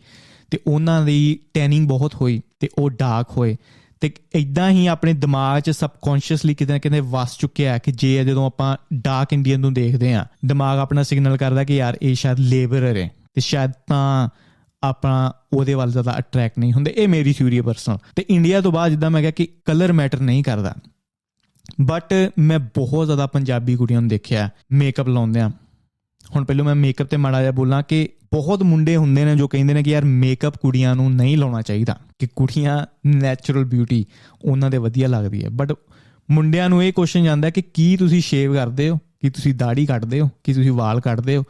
ਤੇ 0.50 0.58
ਉਹਨਾਂ 0.66 1.04
ਦੀ 1.04 1.38
ਟੈਨਿੰਗ 1.54 1.88
ਬਹੁਤ 1.88 2.14
ਹੋਈ, 2.14 2.40
ਤੇ 2.60 2.68
ਉਹ 2.78 2.90
ਡਾਰਕ 2.90 3.26
ਹੋਏ। 3.36 3.56
ਤੇ 4.00 4.12
ਇਦਾਂ 4.34 4.70
ਹੀ 4.70 4.86
ਆਪਣੇ 4.86 5.12
ਦਿਮਾਗ 5.12 5.60
'ਚ 5.60 5.70
ਸਬਕੌਂਸ਼ੀਅਸਲੀ 5.70 6.54
ਕਿਤੇ 6.54 6.72
ਨਾ 6.72 6.78
ਕਿਤੇ 6.78 7.00
ਵਸ 7.00 7.38
ਚੁੱਕਿਆ 7.38 7.72
ਹੈ 7.72 7.78
ਕਿ 7.78 7.92
ਜੇ 7.92 8.24
ਜਦੋਂ 8.24 8.46
ਆਪਾਂ 8.46 8.76
ਡਾਰਕ 8.94 9.32
ਇੰਡੀਅਨ 9.32 9.60
ਨੂੰ 9.60 9.74
ਦੇਖਦੇ 9.74 10.14
ਆ 10.14 10.26
ਦਿਮਾਗ 10.46 10.78
ਆਪਣਾ 10.78 11.02
ਸਿਗਨਲ 11.02 11.36
ਕਰਦਾ 11.36 11.64
ਕਿ 11.64 11.76
ਯਾਰ 11.76 11.98
ਇਹ 12.02 12.14
ਸ਼ਾਇਦ 12.14 12.38
ਲੇਬਰਰ 12.38 12.96
ਹੈ 12.96 13.10
ਤੇ 13.34 13.40
ਸ਼ਾਇਦ 13.40 13.70
ਤਾਂ 13.86 14.28
ਆਪਣਾ 14.82 15.32
ਉਹਦੇ 15.52 15.74
ਵੱਲ 15.74 15.90
ਜ਼ਿਆਦਾ 15.90 16.18
ਅਟਰੈਕਟ 16.18 16.58
ਨਹੀਂ 16.58 16.72
ਹੁੰਦੇ। 16.72 16.94
ਇਹ 16.96 17.08
ਮੇਰੀ 17.08 17.32
ਥਿਊਰੀ 17.32 17.58
ਹੈ 17.58 17.62
ਪਰਸਨਲ 17.62 17.98
ਤੇ 18.16 18.24
ਇੰਡੀਆ 18.30 18.60
ਤੋਂ 18.60 18.72
ਬਾਅਦ 18.72 18.90
ਜਿੱਦਾਂ 18.90 19.10
ਮੈਂ 19.10 19.20
ਕਿਹਾ 19.20 19.30
ਕਿ 19.30 19.48
ਕਲਰ 19.64 19.92
ਮੈਟਰ 19.92 20.20
ਨਹੀਂ 20.20 20.44
ਕਰਦਾ। 20.44 20.74
ਬਟ 21.80 22.14
ਮੈਂ 22.38 22.58
ਬਹੁਤ 22.58 23.06
ਜ਼ਿਆਦਾ 23.06 23.26
ਪੰਜਾਬੀ 23.26 23.76
ਕੁੜੀਆਂ 23.76 24.00
ਨੂੰ 24.00 24.08
ਦੇਖਿਆ 24.08 24.50
ਮੇਕਅਪ 24.72 25.08
ਲਾਉਂਦੇ 25.08 25.40
ਆ 25.40 25.50
ਹੁਣ 26.36 26.44
ਪਹਿਲਾਂ 26.44 26.64
ਮੈਂ 26.64 26.74
ਮੇਕਅਪ 26.74 27.06
ਤੇ 27.06 27.16
ਮਾੜਾ 27.16 27.40
ਜਿਹਾ 27.40 27.52
ਬੋਲਾਂ 27.52 27.82
ਕਿ 27.88 28.08
ਬਹੁਤ 28.32 28.62
ਮੁੰਡੇ 28.62 28.96
ਹੁੰਦੇ 28.96 29.24
ਨੇ 29.24 29.36
ਜੋ 29.36 29.48
ਕਹਿੰਦੇ 29.48 29.74
ਨੇ 29.74 29.82
ਕਿ 29.82 29.90
ਯਾਰ 29.90 30.04
ਮੇਕਅਪ 30.04 30.56
ਕੁੜੀਆਂ 30.56 30.94
ਨੂੰ 30.94 31.14
ਨਹੀਂ 31.14 31.38
ਲਾਉਣਾ 31.38 31.62
ਚਾਹੀਦਾ। 31.62 31.98
ਕਿ 32.18 32.26
ਕੁੜੀਆਂ 32.36 32.84
ਨੈਚੁਰਲ 33.06 33.64
ਬਿਊਟੀ 33.64 34.04
ਉਹਨਾਂ 34.44 34.70
ਦੇ 34.70 34.78
ਵਧੀਆ 34.78 35.08
ਲੱਗਦੀ 35.08 35.44
ਹੈ। 35.44 35.50
ਬਟ 35.50 35.72
ਮੁੰਡਿਆਂ 36.30 36.68
ਨੂੰ 36.68 36.84
ਇਹ 36.84 36.92
ਕੁਐਸਚਨ 36.92 37.24
ਜਾਂਦਾ 37.24 37.50
ਕਿ 37.50 37.62
ਕੀ 37.74 37.96
ਤੁਸੀਂ 37.96 38.20
ਸ਼ੇਵ 38.20 38.54
ਕਰਦੇ 38.54 38.88
ਹੋ? 38.88 38.96
ਕੀ 39.20 39.30
ਤੁਸੀਂ 39.30 39.54
ਦਾੜੀ 39.54 39.86
ਕੱਟਦੇ 39.86 40.20
ਹੋ? 40.20 40.28
ਕੀ 40.44 40.54
ਤੁਸੀਂ 40.54 40.72
ਵਾਲ 40.72 41.00
ਕੱਟਦੇ 41.00 41.36
ਹੋ? 41.36 41.44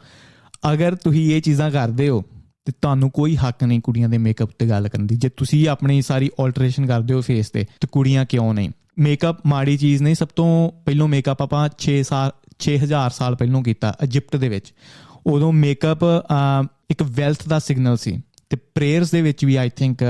ਅਗਰ 0.73 0.95
ਤੁਸੀਂ 0.95 1.35
ਇਹ 1.35 1.41
ਚੀਜ਼ਾਂ 1.41 1.71
ਕਰਦੇ 1.71 2.09
ਹੋ, 2.09 2.21
ਤੇ 2.65 2.71
ਤੁਹਾਨੂੰ 2.81 3.09
ਕੋਈ 3.11 3.35
ਹੱਕ 3.35 3.63
ਨਹੀਂ 3.63 3.79
ਕੁੜੀਆਂ 3.79 4.09
ਦੇ 4.09 4.17
ਮੇਕਅਪ 4.17 4.49
ਤੇ 4.59 4.69
ਗੱਲ 4.69 4.87
ਕਰਨ 4.87 5.07
ਦੀ। 5.07 5.15
ਜੇ 5.15 5.29
ਤੁਸੀਂ 5.29 5.67
ਆਪਣੀ 5.69 6.01
ਸਾਰੀ 6.01 6.29
ਆਲਟਰੇਸ਼ਨ 6.39 6.85
ਕਰਦੇ 6.85 7.13
ਹੋ 7.13 7.21
ਫੇਸ 7.21 7.49
ਤੇ 7.49 7.65
ਤੇ 7.81 7.87
ਕੁੜੀਆਂ 7.91 8.25
ਕਿਉਂ 8.25 8.53
ਨਹੀਂ? 8.53 8.69
ਮੇਕਅਪ 8.99 9.45
ਮਾੜੀ 9.45 9.77
ਚੀਜ਼ 9.77 10.03
ਨਹੀਂ, 10.03 10.15
ਸਭ 10.15 10.27
ਤੋਂ 10.35 10.71
ਪਹਿਲੋਂ 10.85 11.07
ਮੇਕਅਪ 11.07 11.41
ਆਪਾਂ 11.41 11.67
6 11.79 11.99
ਸਾਲ 12.03 12.31
6000 12.59 13.11
ਸਾਲ 13.11 13.35
ਪਹਿਲੋਂ 13.35 13.63
ਕੀਤਾ 13.63 13.93
ਇਜਿਪਟ 14.03 14.35
ਦੇ 14.35 14.49
ਵਿੱਚ। 14.49 14.73
ਉਦੋਂ 15.25 15.53
ਮੇਕਅਪ 15.53 15.99
ਇੱਕ 16.89 17.03
ਵੈਲਥ 17.03 17.47
ਦਾ 17.47 17.59
ਸਿਗਨਲ 17.59 17.97
ਸੀ। 17.97 18.21
ਤੇ 18.49 18.57
ਪ੍ਰੇਅਰਸ 18.75 19.11
ਦੇ 19.11 19.21
ਵਿੱਚ 19.21 19.45
ਵੀ 19.45 19.55
ਆਈ 19.55 19.69
ਥਿੰਕ 19.75 20.03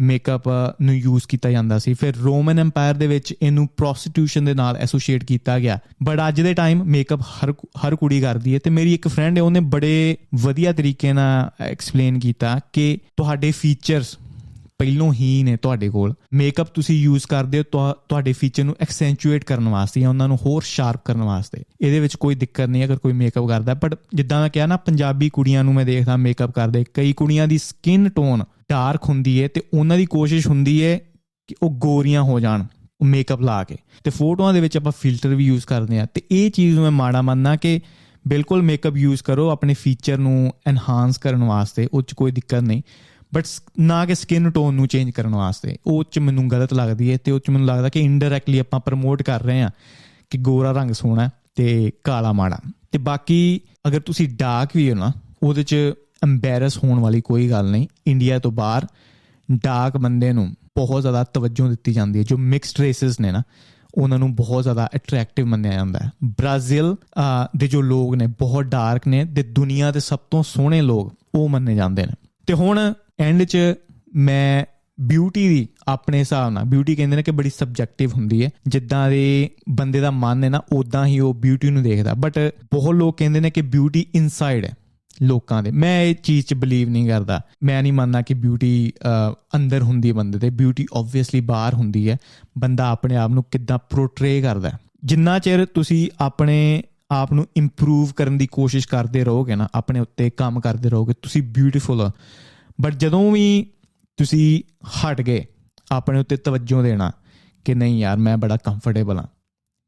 ਮੇਕਅਪ 0.00 0.42
ਨੂੰ 0.82 0.96
ਯੂਜ਼ 0.96 1.24
ਕੀਤਾ 1.28 1.50
ਜਾਂਦਾ 1.50 1.78
ਸੀ। 1.78 1.94
ਫਿਰ 1.94 2.16
ਰੋਮਨ 2.16 2.58
ਐਮਪਾਇਰ 2.58 2.94
ਦੇ 2.94 3.06
ਵਿੱਚ 3.06 3.34
ਇਹਨੂੰ 3.42 3.68
ਪ੍ਰੋਸਟੀਟਿਊਸ਼ਨ 3.76 4.44
ਦੇ 4.44 4.54
ਨਾਲ 4.54 4.76
ਐਸੋਸੀਏਟ 4.76 5.24
ਕੀਤਾ 5.24 5.58
ਗਿਆ। 5.58 5.78
ਬਟ 6.02 6.18
ਅੱਜ 6.28 6.40
ਦੇ 6.40 6.54
ਟਾਈਮ 6.54 6.84
ਮੇਕਅਪ 6.84 7.20
ਹਰ 7.20 7.52
ਹਰ 7.52 7.96
ਕੁੜੀ 7.96 8.20
ਕਰਦੀ 8.20 8.54
ਹੈ। 8.54 8.58
ਤੇ 8.58 8.70
ਮੇਰੀ 8.70 8.94
ਇੱਕ 8.94 9.08
ਫਰੈਂਡ 9.08 9.38
ਹੈ, 9.38 9.42
ਉਹਨੇ 9.42 9.60
ਬੜੇ 9.60 10.16
ਵਧੀਆ 10.34 10.72
ਤਰੀਕੇ 10.72 11.12
ਨਾਲ 11.12 11.64
ਐਕਸਪਲੇਨ 11.64 12.18
ਕੀਤਾ 12.18 12.60
ਕਿ 12.72 12.98
ਤੁਹਾਡੇ 13.16 13.50
ਫੀਚਰਸ 13.50 14.18
ਪਹਿਲੋਂ 14.78 15.12
ਹੀ 15.12 15.42
ਨੇ 15.42 15.56
ਤੁਹਾਡੇ 15.56 15.88
ਕੋਲ। 15.88 16.14
ਮੇਕਅਪ 16.32 16.68
ਤੁਸੀਂ 16.74 16.96
ਯੂਜ਼ 17.02 17.26
ਕਰਦੇ 17.26 17.58
ਹੋ 17.58 17.62
ਤੁਹਾਡੇ 18.08 18.32
ਫੀਚਰ 18.32 18.64
ਨੂੰ 18.64 18.74
ਐਕਸੈਂਚੁਏਟ 18.80 19.44
ਕਰਨ 19.44 19.68
ਵਾਸਤੇ 19.68 20.00
ਜਾਂ 20.00 20.08
ਉਹਨਾਂ 20.08 20.28
ਨੂੰ 20.28 20.38
ਹੋਰ 20.46 20.62
ਸ਼ਾਰਪ 20.62 21.04
ਕਰਨ 21.04 21.22
ਵਾਸਤੇ। 21.22 21.62
ਇਹਦੇ 21.80 22.00
ਵਿੱਚ 22.00 22.16
ਕੋਈ 22.16 22.34
ਦਿੱਕਤ 22.34 22.68
ਨਹੀਂ 22.68 22.84
ਅਗਰ 22.84 22.96
ਕੋਈ 22.96 23.12
ਮੇਕਅਪ 23.12 23.48
ਕਰਦਾ 23.48 23.74
ਬਟ 23.74 23.94
ਜਿੱਦਾਂ 24.14 24.40
ਮੈਂ 24.40 24.48
ਕਿਹਾ 24.48 24.66
ਨਾ, 24.66 24.76
ਪੰਜਾਬੀ 24.76 25.28
ਕੁੜੀਆਂ 25.30 25.64
ਨੂੰ 25.64 25.74
ਮੈਂ 25.74 25.84
ਦੇਖਦਾ 25.84 26.16
ਮੇਕਅਪ 26.16 26.50
ਕਰਦੇ। 26.50 26.84
ਕਈ 26.94 27.12
ਕੁੜੀਆਂ 27.12 27.48
ਦੀ 27.48 27.58
ਸਕਿਨ 27.58 28.08
ਟੋਨ 28.08 28.44
ਡਾਰਕ 28.70 29.08
ਹੁੰਦੀ 29.08 29.42
ਹੈ 29.42 29.48
ਤੇ 29.48 29.62
ਉਹਨਾਂ 29.74 29.96
ਦੀ 29.96 30.06
ਕੋਸ਼ਿਸ਼ 30.06 30.46
ਹੁੰਦੀ 30.46 30.82
ਹੈ 30.84 30.98
ਕਿ 31.48 31.54
ਉਹ 31.62 31.70
ਗੋਰੀਆਂ 31.70 32.22
ਹੋ 32.22 32.40
ਜਾਣ, 32.40 32.64
ਉਹ 33.00 33.06
ਮੇਕਅਪ 33.06 33.40
ਲਾ 33.40 33.62
ਕੇ। 33.64 33.76
ਤੇ 34.04 34.10
ਫੋਟੋਆਂ 34.10 34.52
ਦੇ 34.54 34.60
ਵਿੱਚ 34.60 34.76
ਆਪਾਂ 34.76 34.92
ਫਿਲਟਰ 35.00 35.34
ਵੀ 35.34 35.46
ਯੂਜ਼ 35.46 35.66
ਕਰਦੇ 35.66 36.00
ਆ 36.00 36.06
ਤੇ 36.14 36.22
ਇਹ 36.30 36.50
ਚੀਜ਼ 36.50 36.74
ਨੂੰ 36.74 36.82
ਮੈਂ 36.82 36.90
ਮਾੜਾ 36.90 37.22
ਮੰਨਣਾ 37.22 37.56
ਕਿ 37.56 37.80
ਬਿਲਕੁਲ 38.28 38.62
ਮੇਕਅਪ 38.62 38.96
ਯੂਜ਼ 38.96 39.22
ਕਰੋ, 39.22 39.48
ਆਪਣੇ 39.50 39.74
ਫੀਚਰ 39.74 40.18
ਨੂੰ 40.18 40.52
ਐਨਹਾਂਸ 40.66 41.18
ਕਰਨ 41.18 41.44
ਵਾਸਤੇ, 41.44 41.88
ਉਹ 41.92 42.02
'ਚ 42.02 42.14
ਕੋਈ 42.14 42.32
ਦਿੱਕਤ 42.32 42.62
ਨਹੀਂ। 42.62 42.82
ਬਟ 43.34 43.44
ਨਾ 43.80 44.06
ਕਿ 44.06 44.14
ਸਕਿਨ 44.14 44.50
ਟੋਨ 44.50 44.74
ਨੂੰ 44.74 44.86
ਚੇਂਜ 44.86 45.10
ਕਰਨ 45.10 45.34
ਵਾਸਤੇ। 45.34 45.76
ਉਹ 45.86 46.04
ਚ 46.10 46.18
ਮੈਨੂੰ 46.18 46.50
ਗਲਤ 46.50 46.74
ਲੱਗਦੀ 46.74 47.12
ਹੈ 47.12 47.18
ਤੇ 47.24 47.30
ਉਹ 47.30 47.40
ਚ 47.40 47.50
ਮੈਨੂੰ 47.50 47.66
ਲੱਗਦਾ 47.68 47.88
ਕਿ 47.88 48.00
ਇਨਡਾਇਰੈਕਟਲੀ 48.00 48.58
ਆਪਾਂ 48.58 48.80
ਪ੍ਰਮੋਟ 48.80 49.22
ਕਰ 49.22 49.42
ਰਹੇ 49.42 49.62
ਆ 49.62 49.70
ਕਿ 50.30 50.38
ਗੋਰਾ 50.38 50.72
ਰੰਗ 50.72 50.90
ਸੋਹਣਾ 50.90 51.28
ਤੇ 51.54 51.92
ਕਾਲਾ 52.04 52.32
ਮਾੜਾ। 52.32 52.58
ਤੇ 52.92 52.98
ਬਾਕੀ 52.98 53.60
ਅਗਰ 53.88 54.00
ਤੁਸੀਂ 54.00 54.28
ਡਾਰਕ 54.28 54.70
ਵੀ 54.76 54.90
ਹੋ 54.90 54.94
ਨਾ, 54.94 55.12
ਉਹਦੇ 55.42 55.62
ਚ 55.62 55.74
ਐਮਬੈਰਸ 56.22 56.78
ਹੋਣ 56.84 56.98
ਵਾਲੀ 56.98 57.20
ਕੋਈ 57.20 57.50
ਗੱਲ 57.50 57.70
ਨਹੀਂ। 57.70 57.86
ਇੰਡੀਆ 58.06 58.38
ਤੋਂ 58.38 58.52
ਬਾਹਰ 58.52 58.86
ਡਾਰਕ 59.52 59.96
ਬੰਦੇ 59.96 60.32
ਨੂੰ 60.32 60.54
ਬਹੁਤ 60.76 61.00
ਜ਼ਿਆਦਾ 61.00 61.24
ਤਵੱਜੋ 61.24 61.68
ਦਿੱਤੀ 61.68 61.92
ਜਾਂਦੀ 61.92 62.18
ਹੈ। 62.18 62.24
ਜੋ 62.24 62.38
ਮਿਕਸਡ 62.38 62.80
ਰੇਸਸ 62.80 63.20
ਨੇ 63.20 63.32
ਨਾ, 63.32 63.42
ਉਹਨਾਂ 63.94 64.18
ਨੂੰ 64.18 64.34
ਬਹੁਤ 64.34 64.62
ਜ਼ਿਆਦਾ 64.62 64.88
ਅਟਰੈਕਟਿਵ 64.94 65.46
ਮੰਨਿਆ 65.46 65.72
ਜਾਂਦਾ 65.72 65.98
ਹੈ। 65.98 66.10
ਬ੍ਰਾਜ਼ੀਲ 66.24 66.94
ਦੇ 67.56 67.68
ਜੋ 67.68 67.82
ਲੋਕ 67.82 68.14
ਨੇ, 68.14 68.26
ਬਹੁਤ 68.26 68.64
ਡਾਰਕ 68.64 69.08
ਨੇ 69.08 69.24
ਤੇ 69.24 69.42
ਦੁਨੀਆ 69.42 69.90
ਦੇ 69.90 70.00
ਸਭ 70.00 70.18
ਤੋਂ 70.30 70.42
ਸੋਹਣੇ 70.42 70.82
ਲੋਕ 70.82 71.14
ਉਹ 71.34 71.48
ਮੰਨੇ 71.48 71.74
ਜਾਂਦੇ 71.74 72.06
ਨੇ। 72.06 72.12
ਤੇ 72.46 72.54
ਹੁਣ 72.54 72.92
ਐਂਡ 73.18 73.42
'ਚ 73.42 73.56
ਮੈਂ 74.16 74.64
ਬਿਊਟੀ 75.00 75.48
ਦੀ 75.48 75.66
ਆਪਣੇ 75.88 76.18
ਹਿਸਾਬ 76.18 76.52
ਨਾਲ 76.52 76.64
ਬਿਊਟੀ 76.64 76.94
ਕਹਿੰਦੇ 76.96 77.16
ਨੇ 77.16 77.22
ਕਿ 77.22 77.30
ਬੜੀ 77.30 77.50
ਸਬਜੈਕਟਿਵ 77.50 78.10
ਹੁੰਦੀ 78.10 78.44
ਹੈ। 78.44 78.50
ਜਿੱਦਾਂ 78.66 79.08
ਦੇ 79.10 79.50
ਬੰਦੇ 79.68 80.00
ਦਾ 80.00 80.10
ਮਨ 80.10 80.44
ਹੈ 80.44 80.48
ਨਾ 80.48 80.60
ਉਦਾਂ 80.72 81.06
ਹੀ 81.06 81.18
ਉਹ 81.20 81.34
ਬਿਊਟੀ 81.34 81.70
ਨੂੰ 81.70 81.82
ਦੇਖਦਾ। 81.82 82.14
ਬਟ 82.14 82.38
ਬਹੁਤ 82.74 82.94
ਲੋਕ 82.94 83.18
ਕਹਿੰਦੇ 83.18 83.40
ਨੇ 83.40 83.50
ਕਿ 83.50 83.62
ਬਿਊਟੀ 83.62 84.06
ਇਨਸਾਈਡ 84.14 84.64
ਹੈ 84.64 84.72
ਲੋਕਾਂ 85.22 85.62
ਦੇ। 85.62 85.70
ਮੈਂ 85.70 86.02
ਇਹ 86.02 86.14
ਚੀਜ਼ 86.14 86.46
'ਚ 86.46 86.54
ਬਲੀਵ 86.54 86.88
ਨਹੀਂ 86.88 87.08
ਕਰਦਾ। 87.08 87.40
ਮੈਂ 87.62 87.82
ਨਹੀਂ 87.82 87.92
ਮੰਨਦਾ 87.92 88.22
ਕਿ 88.22 88.34
ਬਿਊਟੀ 88.34 88.92
ਅੰਦਰ 89.56 89.82
ਹੁੰਦੀ 89.82 90.08
ਹੈ 90.08 90.14
ਬੰਦੇ 90.14 90.38
ਦੇ 90.38 90.50
ਬਿਊਟੀ 90.50 90.86
ਆਬਵੀਅਸਲੀ 90.94 91.40
ਬਾਹਰ 91.40 91.74
ਹੁੰਦੀ 91.74 92.08
ਹੈ। 92.10 92.16
ਬੰਦਾ 92.58 92.88
ਆਪਣੇ 92.88 93.16
ਆਪ 93.16 93.30
ਨੂੰ 93.30 93.44
ਕਿੱਦਾਂ 93.50 93.78
ਪ੍ਰੋਟਰੇ 93.90 94.40
ਕਰਦਾ 94.42 94.72
ਜਿੰਨਾ 95.04 95.38
ਚਿਰ 95.38 95.64
ਤੁਸੀਂ 95.66 96.08
ਆਪਣੇ 96.20 96.82
ਆਪ 97.14 97.32
ਨੂੰ 97.32 97.46
ਇੰਪਰੂਵ 97.56 98.12
ਕਰਨ 98.16 98.38
ਦੀ 98.38 98.46
ਕੋਸ਼ਿਸ਼ 98.46 98.88
ਕਰਦੇ 98.88 99.24
ਰਹੋਗੇ 99.24 99.56
ਨਾ, 99.56 99.68
ਆਪਣੇ 99.74 100.00
ਉੱਤੇ 100.00 100.30
ਕੰਮ 100.30 100.60
ਕਰਦੇ 100.60 100.90
ਰਹੋਗੇ, 100.90 101.14
ਤੁਸੀਂ 101.22 101.42
ਬਿਊਟੀਫੁਲ 101.42 102.10
ਬਟ 102.80 102.94
ਜਦੋਂ 102.94 103.32
ਵੀ 103.32 103.66
ਤੁਸੀਂ 104.16 104.62
ਹਟ 104.88 105.20
ਗਏ, 105.20 105.44
ਆਪਣੇ 105.92 106.20
ਉੱਤੇ 106.20 106.36
ਤਵੱਜੋ 106.36 106.82
ਦੇਣਾ 106.82 107.10
ਕਿ 107.64 107.74
ਨਹੀਂ 107.74 107.98
ਯਾਰ, 107.98 108.16
ਮੈਂ 108.16 108.36
ਬੜਾ 108.36 108.56
ਕੰਫਰਟੇਬਲ 108.56 109.18
ਹਾਂ, 109.18 109.26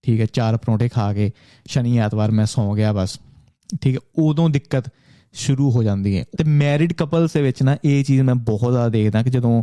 ਠੀਕ 0.04 0.20
ਹੈ, 0.20 0.26
ਚਾਰ 0.26 0.56
ਪਰੌਂਠੇ 0.56 0.88
ਖਾ 0.88 1.12
ਕੇ 1.14 1.30
ਸ਼ਨੀ 1.66 1.98
ਐਤਵਾਰ 1.98 2.30
ਮੈਂ 2.30 2.46
ਸੌਂ 2.46 2.74
ਗਿਆ 2.76 2.92
ਬਸ, 2.92 3.18
ਠੀਕ 3.80 3.94
ਹੈ, 3.94 4.00
ਉਦੋਂ 4.18 4.50
ਦਿੱਕਤ 4.50 4.84
ਸ਼ੁਰੂ 5.32 5.70
ਹੋ 5.70 5.82
ਜਾਂਦੀ 5.82 6.18
ਹੈ। 6.18 6.24
ਤੇ 6.38 6.44
ਮੈਰਿਡ 6.44 6.92
ਕਪਲਸ 6.92 7.32
ਦੇ 7.32 7.42
ਵਿੱਚ 7.42 7.62
ਨਾ 7.62 7.76
ਇਹ 7.84 8.04
ਚੀਜ਼ 8.04 8.20
ਮੈਂ 8.20 8.34
ਬਹੁਤ 8.34 8.72
ਜ਼ਿਆਦਾ 8.72 8.88
ਦੇਖਦਾ 8.88 9.22
ਕਿ 9.22 9.30
ਜਦੋਂ 9.30 9.62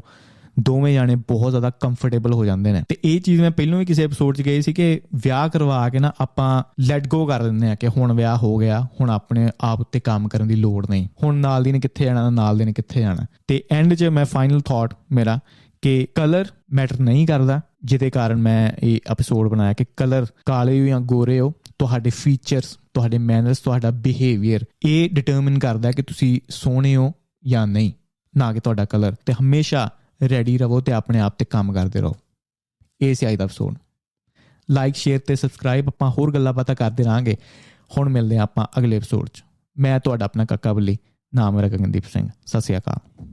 ਦੋਵੇਂ 0.59 0.93
ਜਾਣੇ 0.93 1.15
ਬਹੁਤ 1.15 1.49
ਜ਼ਿਆਦਾ 1.49 1.69
ਕੰਫਰਟੇਬਲ 1.69 2.33
ਹੋ 2.33 2.45
ਜਾਂਦੇ 2.45 2.71
ਨੇ। 2.71 2.83
ਤੇ 2.89 2.97
ਇਹ 3.05 3.21
ਚੀਜ਼ 3.21 3.41
ਮੈਂ 3.41 3.51
ਪਹਿਲਾਂ 3.51 3.79
ਵੀ 3.79 3.85
ਕਿਸੇ 3.85 4.03
ਐਪੀਸੋਡ 4.03 4.37
'ਚ 4.37 4.41
ਗਈ 4.41 4.61
ਸੀ 4.61 4.73
ਕਿ 4.73 5.01
ਵਿਆਹ 5.15 5.49
ਕਰਵਾ 5.49 5.89
ਕੇ 5.89 5.99
ਨਾ 5.99 6.11
ਆਪਾਂ 6.21 6.63
ਲੈਟ 6.79 7.07
ਗੋ 7.07 7.25
ਕਰ 7.25 7.43
ਦਿੰਦੇ 7.43 7.69
ਆ 7.69 7.75
ਕਿ 7.75 7.87
ਹੁਣ 7.87 8.13
ਵਿਆਹ 8.13 8.37
ਹੋ 8.37 8.57
ਗਿਆ, 8.57 8.87
ਹੁਣ 9.01 9.09
ਆਪਣੇ 9.09 9.49
ਆਪ 9.61 9.79
ਉੱਤੇ 9.79 9.99
ਕੰਮ 9.99 10.27
ਕਰਨ 10.27 10.47
ਦੀ 10.47 10.55
ਲੋੜ 10.55 10.87
ਨਹੀਂ। 10.89 11.07
ਹੁਣ 11.23 11.35
ਨਾਲ 11.35 11.63
ਦੀ 11.63 11.71
ਨੇ 11.71 11.79
ਕਿੱਥੇ 11.79 12.05
ਜਾਣਾ, 12.05 12.29
ਨਾਲ 12.29 12.57
ਦੇ 12.57 12.65
ਨੇ 12.65 12.73
ਕਿੱਥੇ 12.73 12.99
ਜਾਣਾ। 12.99 13.25
ਤੇ 13.47 13.63
ਐਂਡ 13.71 13.93
'ਚ 13.93 14.03
ਮੈਂ 14.03 14.25
ਫਾਈਨਲ 14.25 14.61
ਥਾਟ 14.61 14.93
ਮੇਰਾ 15.11 15.39
ਕਿ 15.81 16.07
ਕਲਰ 16.15 16.45
ਮੈਟਰ 16.73 16.99
ਨਹੀਂ 16.99 17.27
ਕਰਦਾ, 17.27 17.61
ਜਿਹਦੇ 17.83 18.09
ਕਾਰਨ 18.09 18.35
ਮੈਂ 18.35 18.71
ਇਹ 18.83 18.99
ਐਪੀਸੋਡ 19.07 19.47
ਬਣਾਇਆ 19.47 19.73
ਕਿ 19.73 19.85
ਕਲਰ 19.97 20.25
ਕਾਲੇ 20.45 20.81
ਹੋ 20.81 20.85
ਜਾਂ 20.85 20.99
ਗੋਰੇ 21.01 21.39
ਹੋ, 21.39 21.53
ਤੁਹਾਡੇ 21.79 22.09
ਫੀਚਰਸ 22.09 22.77
ਤੁਹਾਡੇ 22.93 23.17
ਮੈਨਰਸ 23.17 23.59
ਤੁਹਾਡਾ 23.59 23.91
ਬਿਹੇਵੀਅਰ 23.91 24.65
ਇਹ 24.85 25.09
ਡਿਟਰਮਿਨ 25.09 25.59
ਕਰਦਾ 25.59 25.91
ਕਿ 25.91 26.01
ਤੁਸੀਂ 26.01 26.39
ਸੋਹਣੇ 26.49 26.95
ਹੋ 26.95 27.11
ਜਾਂ 27.47 27.67
ਨਹੀਂ, 27.67 27.91
ਨਾ 28.37 28.53
ਕਿ 28.53 28.59
ਤੁਹਾਡਾ 28.59 28.85
ਕਲਰ 28.85 29.15
ਤੇ 29.25 29.33
ਹਮੇਸ਼ਾ 29.33 29.89
ਰੈਡੀ 30.29 30.57
ਰਹੋ 30.57 30.81
ਤੇ 30.81 30.91
ਆਪਣੇ 30.91 31.19
ਆਪ 31.19 31.39
ਤੇ 31.39 31.45
ਕੰਮ 31.45 31.73
ਕਰਦੇ 31.73 32.01
ਰਹੋ। 32.01 32.15
ਇਹ 33.01 33.15
ਸੀ 33.15 33.27
ਅੱਜ 33.27 33.35
ਦਾ 33.35 33.43
ਐਪੀਸੋਡ 33.43 33.75
ਲਾਈਕ 34.71 34.95
ਸ਼ੇਅਰ 34.95 35.19
ਤੇ 35.19 35.35
ਸਬਸਕ੍ਰਾਈਬ 35.35 35.87
ਆਪਾਂ 35.87 36.11
ਹੋਰ 36.11 36.33
ਗੱਲਾਂ 36.33 36.53
ਬਾਤਾਂ 36.53 36.75
ਕਰਦੇ 36.75 37.03
ਰਾਂਗੇ 37.03 37.37
ਹੁਣ 37.97 38.09
ਮਿਲਦੇ 38.09 38.37
ਆਪਾਂ 38.37 38.67
ਅਗਲੇ 38.77 38.97
ਐਪੀਸੋਡ 38.97 39.29
'ਚ। 39.29 39.43
ਮੈਂ 39.79 39.99
ਤੁਹਾਡਾ 39.99 40.25
ਆਪਣਾ 40.25 40.45
ਕਾਕਾ 40.45 40.73
ਬੱਲੀ, 40.73 40.97
ਨਾਮ 41.35 41.55
ਮੇਰਾ 41.55 41.67
ਗਗਨਦੀਪ 41.67 42.03
ਸਿੰਘ। 42.03 42.29
ਸਤਿ 42.45 42.61
ਸ਼੍ਰੀ 42.61 42.77
ਅਕਾਲ। 42.77 43.25